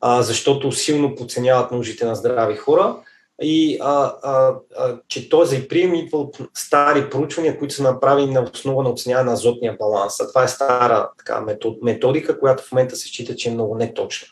[0.00, 2.96] а, защото силно подценяват нуждите на здрави хора
[3.42, 8.42] и а, а, а, че този прием идва от стари проучвания, които са направени на
[8.54, 10.20] основа на оценяване на азотния баланс.
[10.20, 11.44] А това е стара така,
[11.82, 14.28] методика, която в момента се счита, че е много неточна.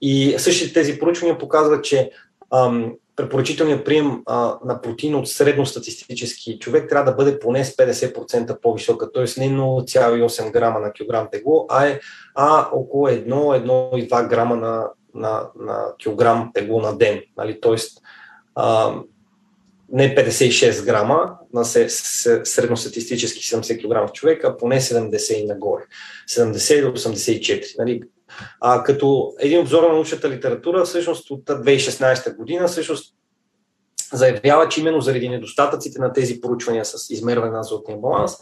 [0.00, 2.10] И същите тези проучвания показват, че
[2.50, 8.60] ам, препоръчителният прием а, на протеин от средностатистически човек трябва да бъде поне с 50%
[8.60, 9.22] по-висока, т.е.
[9.22, 12.00] не 0,8 грама на килограм тегло, а е
[12.34, 17.20] а около 1-1,2 грама на, на, на килограм тегло на ден.
[17.36, 17.60] Нали?
[17.60, 17.76] Т.е.
[19.92, 25.82] Не 56 грама на средностатистически 70 кг човек, а поне 70 и нагоре.
[26.28, 27.78] 70 до 84.
[27.78, 28.02] Нали?
[28.60, 33.14] А, като един обзор на научната литература, всъщност от 2016 година, всъщност
[34.12, 38.32] заявява, че именно заради недостатъците на тези проучвания с измерване на азотния баланс,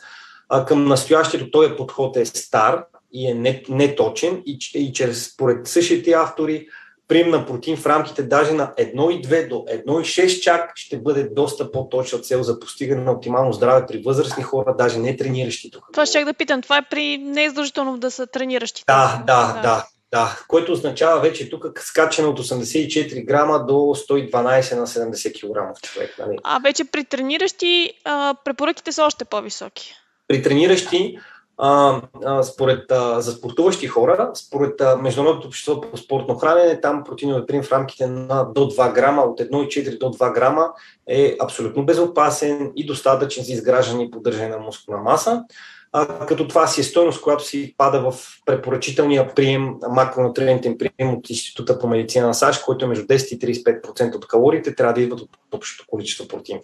[0.49, 3.35] а, към настоящето този подход е стар и е
[3.69, 6.67] неточен и, и чрез според същите автори
[7.13, 12.19] прием на протеин в рамките даже на 1,2 до 1,6 чак ще бъде доста по-точна
[12.19, 15.85] цел за постигане на оптимално здраве при възрастни хора, даже не трениращи тук.
[15.93, 16.63] Това ще да питам.
[16.63, 18.85] Това е при неиздължително да са трениращи.
[18.87, 19.87] Да, да, да, да.
[20.11, 26.15] Да, което означава вече тук скачане от 84 грама до 112 на 70 кг човек.
[26.19, 26.39] Нали?
[26.45, 29.95] А вече при трениращи а, препоръките са още по-високи.
[30.29, 31.19] При трениращи
[31.59, 32.01] а,
[32.43, 37.73] според, а, за спортуващи хора, според Международното общество по спортно хранене, там протеиновия прим в
[37.73, 40.69] рамките на до 2 грама, от 1,4 до 2 грама
[41.09, 45.45] е абсолютно безопасен и достатъчен за изграждане и поддържане на мускулна маса.
[45.93, 48.15] А, като това си е стойност, която си пада в
[48.47, 53.39] препоръчителния прием, макронутриентен прием от Института по медицина на САЩ, който е между 10 и
[53.39, 56.59] 35% от калориите, трябва да идват от общото количество протеин.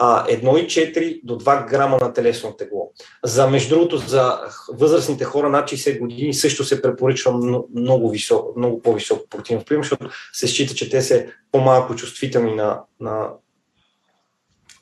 [0.00, 2.92] 1,4 до 2 грама на телесно тегло.
[3.24, 4.38] За, между другото, за
[4.72, 7.32] възрастните хора над 60 години също се препоръчва
[7.74, 12.80] много, висок, много по-висок протеинов прием, защото се счита, че те са по-малко чувствителни на,
[13.00, 13.28] на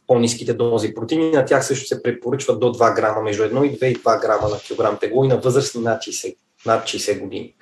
[0.06, 1.30] по-низките дози протеини.
[1.30, 4.48] На тях също се препоръчва до 2 грама, между 1 и 2 и 2 грама
[4.48, 6.36] на килограм тегло и на възрастни над 60
[6.66, 7.54] над 60 години.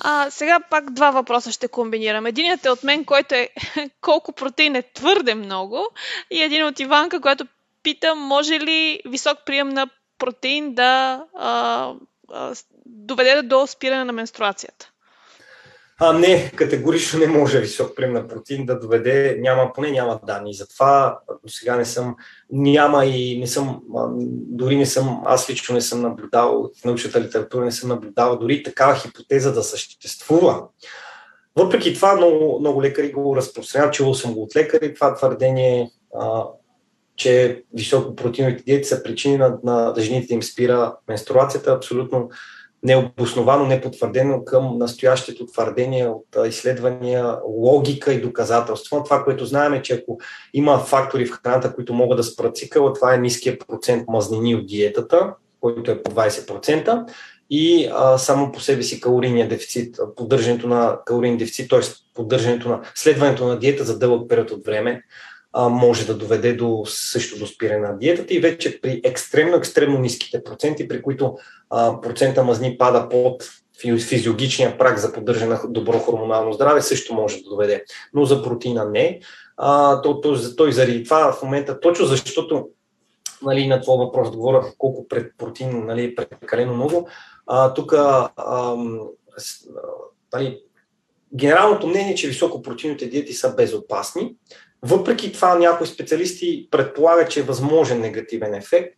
[0.00, 2.26] А, сега пак два въпроса ще комбинирам.
[2.26, 3.48] Единият е от мен, който е
[4.00, 5.88] колко протеин е твърде много
[6.30, 7.46] и един от Иванка, който
[7.82, 11.92] пита, може ли висок прием на протеин да а,
[12.32, 12.54] а,
[12.86, 14.89] доведе до спиране на менструацията?
[16.02, 20.54] А, не, категорично не може висок прием на протеин да доведе, няма, поне няма данни.
[20.54, 22.16] Затова до сега не съм,
[22.52, 23.80] няма и не съм,
[24.48, 28.62] дори не съм, аз лично не съм наблюдавал, в научната литература не съм наблюдавал дори
[28.62, 30.62] такава хипотеза да съществува.
[31.56, 35.90] въпреки това, много, много лекари го разпространяват, чувал съм го от лекари, това твърдение,
[36.20, 36.44] а,
[37.16, 42.30] че високопротеиновите диети са причини на, на да жените им спира менструацията, абсолютно
[42.82, 49.04] необосновано, непотвърдено към настоящето твърдение от изследвания, логика и доказателства.
[49.04, 50.18] Това, което знаем е, че ако
[50.54, 54.66] има фактори в храната, които могат да спрат цикъла, това е ниския процент мазнини от
[54.66, 57.06] диетата, който е по 20%,
[57.50, 61.80] и а, само по себе си калорийния дефицит, поддържането на калорийния дефицит, т.е.
[62.14, 65.02] поддържането на следването на диета за дълъг период от време,
[65.52, 69.98] а, може да доведе до също до спиране на диетата и вече при екстремно, екстремно
[69.98, 71.38] ниските проценти, при които
[71.70, 73.44] а, процента мазни пада под
[73.82, 77.84] физиологичния прак за поддържане на добро хормонално здраве, също може да доведе.
[78.14, 79.20] Но за протеина не.
[79.56, 82.68] А, то, то, той заради това в момента, точно защото
[83.42, 87.08] нали, на това въпрос говоря колко пред протеин нали, е прекалено много,
[87.74, 87.94] тук
[90.32, 90.62] нали,
[91.34, 94.34] генералното мнение е, че високопротеиновите диети са безопасни.
[94.82, 98.94] Въпреки това някои специалисти предполагат, че е възможен негативен ефект.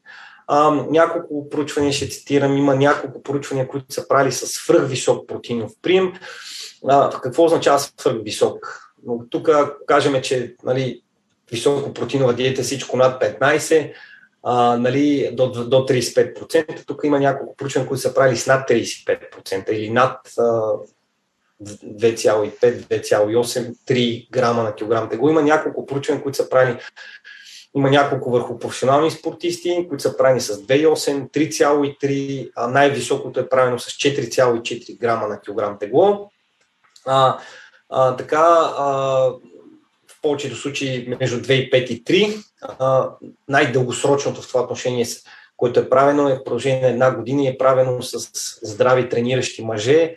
[0.47, 2.57] А, няколко проучвания ще цитирам.
[2.57, 6.13] Има няколко проучвания, които са правили с свръхвисок протеинов прием.
[6.89, 8.93] А, какво означава свръхвисок?
[9.31, 9.49] Тук
[9.87, 11.03] кажем, че нали,
[11.51, 13.93] високопротеинова диета е всичко над 15,
[14.43, 16.87] а, нали, до, до 35%.
[16.87, 20.19] Тук има няколко проучвания, които са правили с над 35% или над
[21.63, 25.29] 2,5, 2,8, 3 грама на килограм тегло.
[25.29, 26.79] Има няколко проучвания, които са правили
[27.77, 33.79] има няколко върху професионални спортисти, които са правени с 2,8, 3,3, а най-високото е правено
[33.79, 36.31] с 4,4 грама на килограм тегло.
[37.07, 37.39] А,
[37.91, 38.87] а, така, а,
[40.09, 42.45] в повечето случаи между 2,5 и 3.
[42.63, 43.11] А,
[43.49, 45.07] най-дългосрочното в това отношение,
[45.57, 48.29] което е правено, е в продължение на една година и е правено с
[48.63, 50.17] здрави трениращи мъже,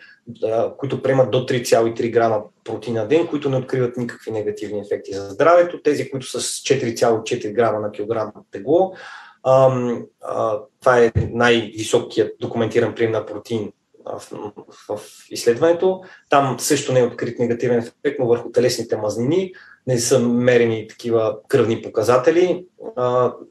[0.77, 5.29] които приемат до 3,3 грама протеин на ден, които не откриват никакви негативни ефекти за
[5.29, 5.81] здравето.
[5.81, 8.93] Тези, които са с 4,4 грама на килограм тегло,
[10.79, 13.71] това е най-високият документиран прием на протеин
[14.89, 16.03] в, изследването.
[16.29, 19.53] Там също не е открит негативен ефект, но върху телесните мазнини
[19.87, 22.65] не са мерени такива кръвни показатели.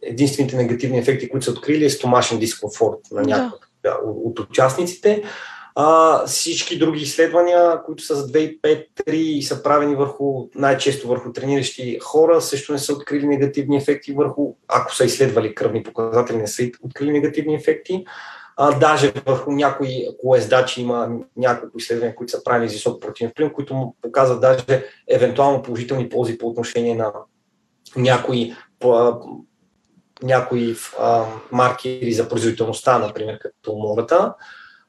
[0.03, 3.99] Единствените негативни ефекти, които са открили е стомашен дискомфорт на някои да.
[4.05, 5.23] от участниците.
[5.75, 11.99] А, всички други изследвания, които са за 2,5-3 и са правени върху, най-често върху трениращи
[12.03, 16.71] хора, също не са открили негативни ефекти върху, ако са изследвали кръвни показатели, не са
[16.83, 18.05] открили негативни ефекти.
[18.57, 23.53] А, даже върху някои колездачи има няколко изследвания, които са правени с висок протеинов прием,
[23.53, 27.13] които му показват даже евентуално положителни ползи по отношение на
[27.97, 28.55] някои
[30.23, 34.35] някои а, маркери за производителността, например, като умората.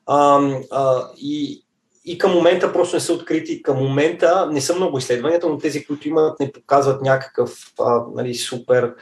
[0.05, 1.63] А, а, и,
[2.05, 3.63] и към момента просто не са открити.
[3.63, 8.35] Към момента не са много изследванията, но тези, които имат, не показват някакъв а, нали,
[8.35, 8.93] супер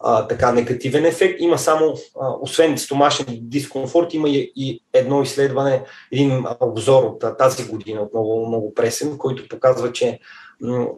[0.00, 1.40] а, така негативен ефект.
[1.40, 7.68] Има само, а, освен стомашен дискомфорт, има и, и едно изследване, един обзор от тази
[7.68, 10.18] година, отново много пресен, който показва, че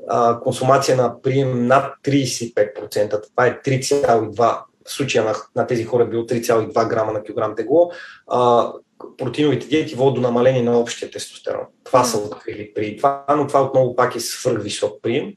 [0.08, 6.02] а, консумация на прием над 35%, това е 3,2 в случая на, на тези хора
[6.02, 7.90] е било 3,2 грама на килограм тегло,
[8.26, 8.72] а,
[9.18, 11.64] протеиновите диети водят до намаление на общия тестостерон.
[11.84, 15.32] Това са открили при това, но това отново пак е свръхвисок прием.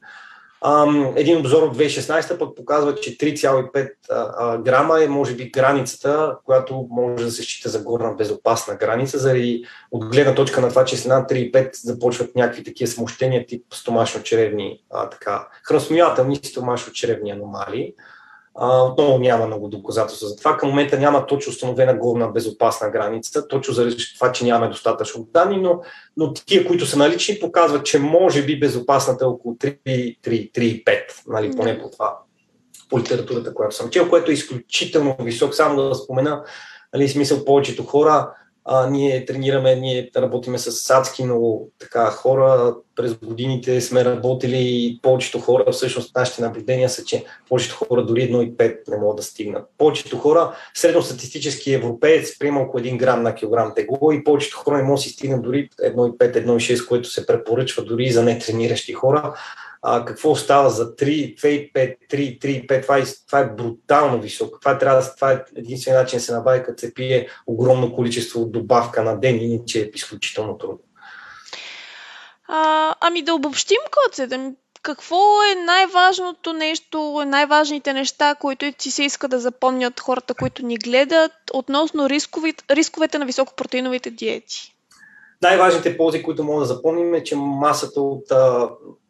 [1.16, 7.24] Един обзор от 2016 пък показва, че 3,5 грама е може би границата, която може
[7.24, 11.06] да се счита за горна безопасна граница, заради от гледна точка на това, че с
[11.06, 17.94] над 3,5 започват някакви такива смущения тип стомашно-черевни, така, храносмилателни стомашно-черевни аномалии.
[18.60, 20.56] А, отново няма много доказателства за това.
[20.56, 25.56] Към момента няма точно установена горна безопасна граница, точно заради това, че нямаме достатъчно данни,
[25.56, 25.80] но,
[26.16, 30.84] но тия, които са налични, показват, че може би безопасната е около 3-3-5,
[31.26, 32.18] нали, поне по това
[32.90, 35.54] по литературата, която съм чел, което е изключително висок.
[35.54, 36.44] Само да спомена,
[36.94, 38.30] нали, смисъл повечето хора
[38.70, 42.74] а, ние тренираме, ние работиме с адски много така хора.
[42.96, 48.20] През годините сме работили и повечето хора, всъщност нашите наблюдения са, че повечето хора дори
[48.20, 49.64] 1,5 не могат да стигнат.
[49.78, 54.82] Повечето хора, средностатистически европеец приема около 1 грам на килограм тегло и повечето хора не
[54.82, 59.34] могат да си стигнат дори 1,5, 1,6, което се препоръчва дори за нетрениращи хора
[59.82, 64.20] а, какво става за 3, 2, 5, 3, 3, 5, това е, това е брутално
[64.20, 64.60] високо.
[64.60, 69.02] Това, трябва, това е единствен начин да се набави, като се пие огромно количество добавка
[69.02, 70.80] на ден, иначе е изключително трудно.
[72.48, 74.52] А, ами да обобщим, Коце, да,
[74.82, 80.76] какво е най-важното нещо, най-важните неща, които ти се иска да запомнят хората, които ни
[80.76, 84.77] гледат, относно рисковите, рисковете на високопротеиновите диети?
[85.42, 88.24] Най-важните ползи, които мога да запомним е, че масата от,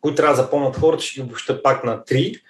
[0.00, 2.40] които трябва да запомнят хората, ще ги обобща пак на три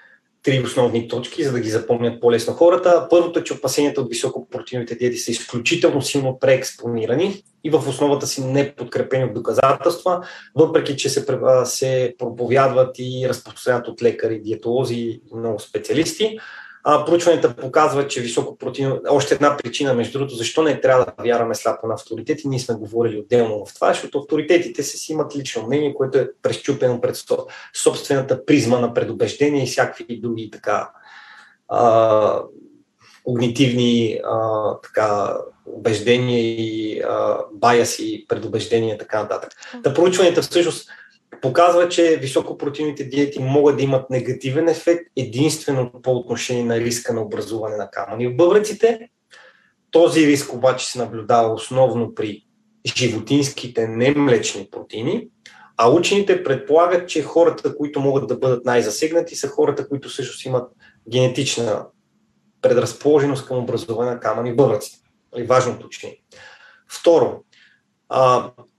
[0.42, 3.06] три основни точки, за да ги запомнят по-лесно хората.
[3.10, 8.44] Първото е, че опасенията от високопротеиновите диети са изключително силно преекспонирани и в основата си
[8.44, 11.26] не подкрепени от доказателства, въпреки че се,
[11.64, 16.38] се проповядват и разпространят от лекари, диетолози и много специалисти.
[16.84, 18.92] А, проучванията показват, че високопротеин...
[19.08, 22.48] Още една причина, между другото, защо не трябва да вярваме сляпо на авторитети.
[22.48, 26.28] Ние сме говорили отделно в това, защото авторитетите се си имат лично мнение, което е
[26.42, 27.16] прещупено пред
[27.74, 30.90] собствената призма на предубеждение и всякакви други така
[31.68, 32.42] а,
[33.24, 39.50] когнитивни а, така, убеждения и а, баяси, предубеждения и така нататък.
[39.82, 40.90] Та проучванията всъщност
[41.42, 47.22] показва, че високопротеиновите диети могат да имат негативен ефект единствено по отношение на риска на
[47.22, 49.08] образуване на камъни в бъбреците.
[49.90, 52.44] Този риск обаче се наблюдава основно при
[52.96, 55.28] животинските немлечни протеини,
[55.76, 60.72] а учените предполагат, че хората, които могат да бъдат най-засегнати, са хората, които също имат
[61.10, 61.86] генетична
[62.62, 64.98] предразположеност към образуване на камъни в бъбреците.
[65.34, 66.22] Нали, важното учение.
[66.90, 67.44] Второ,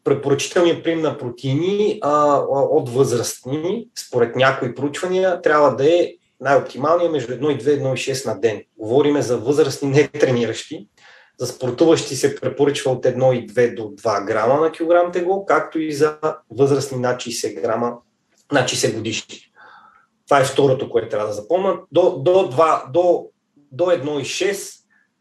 [0.03, 7.33] препоръчителният прием на протеини а, от възрастни, според някои проучвания, трябва да е най-оптималният между
[7.33, 8.61] 1 и 2, 1 и 6 на ден.
[8.77, 10.87] Говориме за възрастни не трениращи.
[11.39, 15.79] За спортуващи се препоръчва от 1 и 2 до 2 грама на килограм тегло, както
[15.79, 16.17] и за
[16.51, 17.93] възрастни над 60 грама,
[18.51, 19.37] над 60 годишни.
[20.25, 21.79] Това е второто, което трябва да запомнят.
[21.91, 23.25] До, до, 2, до,
[23.71, 24.19] до 1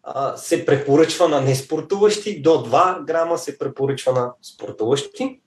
[0.09, 5.41] и 6 се препоръчва на неспортуващи, до 2 грама се препоръчва на спортуващи,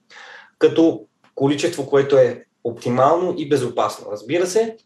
[0.58, 1.04] като
[1.34, 4.76] количество, което е оптимално и безопасно, разбира се.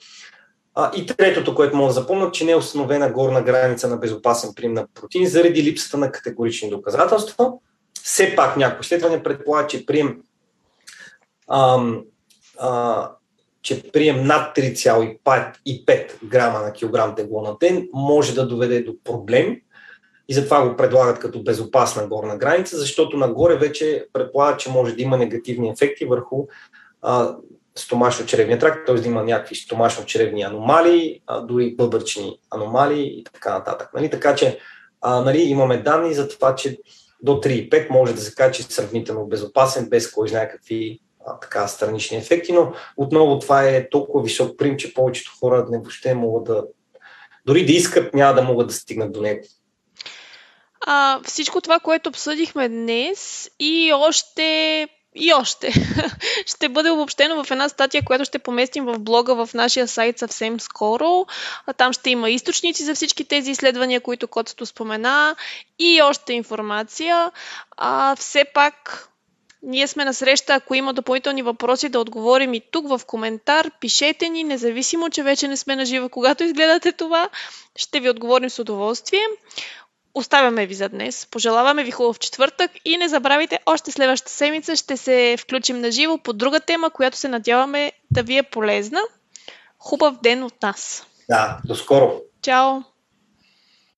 [0.74, 4.50] А, и третото, което мога да запомня, че не е установена горна граница на безопасен
[4.56, 7.52] прием на протеин заради липсата на категорични доказателства.
[8.02, 10.20] Все пак някои изследвания предполагат, че прием
[11.50, 12.04] ам,
[12.58, 13.10] а,
[13.62, 19.62] че прием над 3,5 грама на килограм тегло на ден може да доведе до проблеми
[20.28, 25.02] и затова го предлагат като безопасна горна граница, защото нагоре вече предполагат, че може да
[25.02, 26.46] има негативни ефекти върху
[27.78, 28.94] стомашно-черевния тракт, т.е.
[28.94, 33.90] да има някакви стомашно-черевни аномалии, а, дори бъбърчни аномалии и така нататък.
[33.94, 34.10] Нали?
[34.10, 34.58] Така че
[35.00, 36.78] а, нали, имаме данни за това, че
[37.22, 41.40] до 3,5 може да се каже, че е сравнително безопасен, без кой знае какви а,
[41.40, 46.14] така, странични ефекти, но отново това е толкова висок прим, че повечето хора не въобще
[46.14, 46.64] могат да,
[47.46, 49.42] дори да искат, няма да могат да стигнат до него
[50.80, 55.72] а, всичко това, което обсъдихме днес и още и още.
[56.46, 60.60] ще бъде обобщено в една статия, която ще поместим в блога в нашия сайт съвсем
[60.60, 61.26] скоро.
[61.76, 65.36] Там ще има източници за всички тези изследвания, които Коцето спомена
[65.78, 67.30] и още информация.
[67.76, 69.08] А, все пак
[69.62, 74.28] ние сме на среща, ако има допълнителни въпроси да отговорим и тук в коментар, пишете
[74.28, 77.28] ни, независимо, че вече не сме на живо, когато изгледате това,
[77.76, 79.22] ще ви отговорим с удоволствие.
[80.18, 81.26] Оставяме ви за днес.
[81.30, 86.18] Пожелаваме ви хубав четвъртък и не забравяйте, още следващата седмица ще се включим на живо
[86.18, 89.00] по друга тема, която се надяваме да ви е полезна.
[89.78, 91.06] Хубав ден от нас!
[91.28, 92.20] Да, до скоро!
[92.42, 92.80] Чао!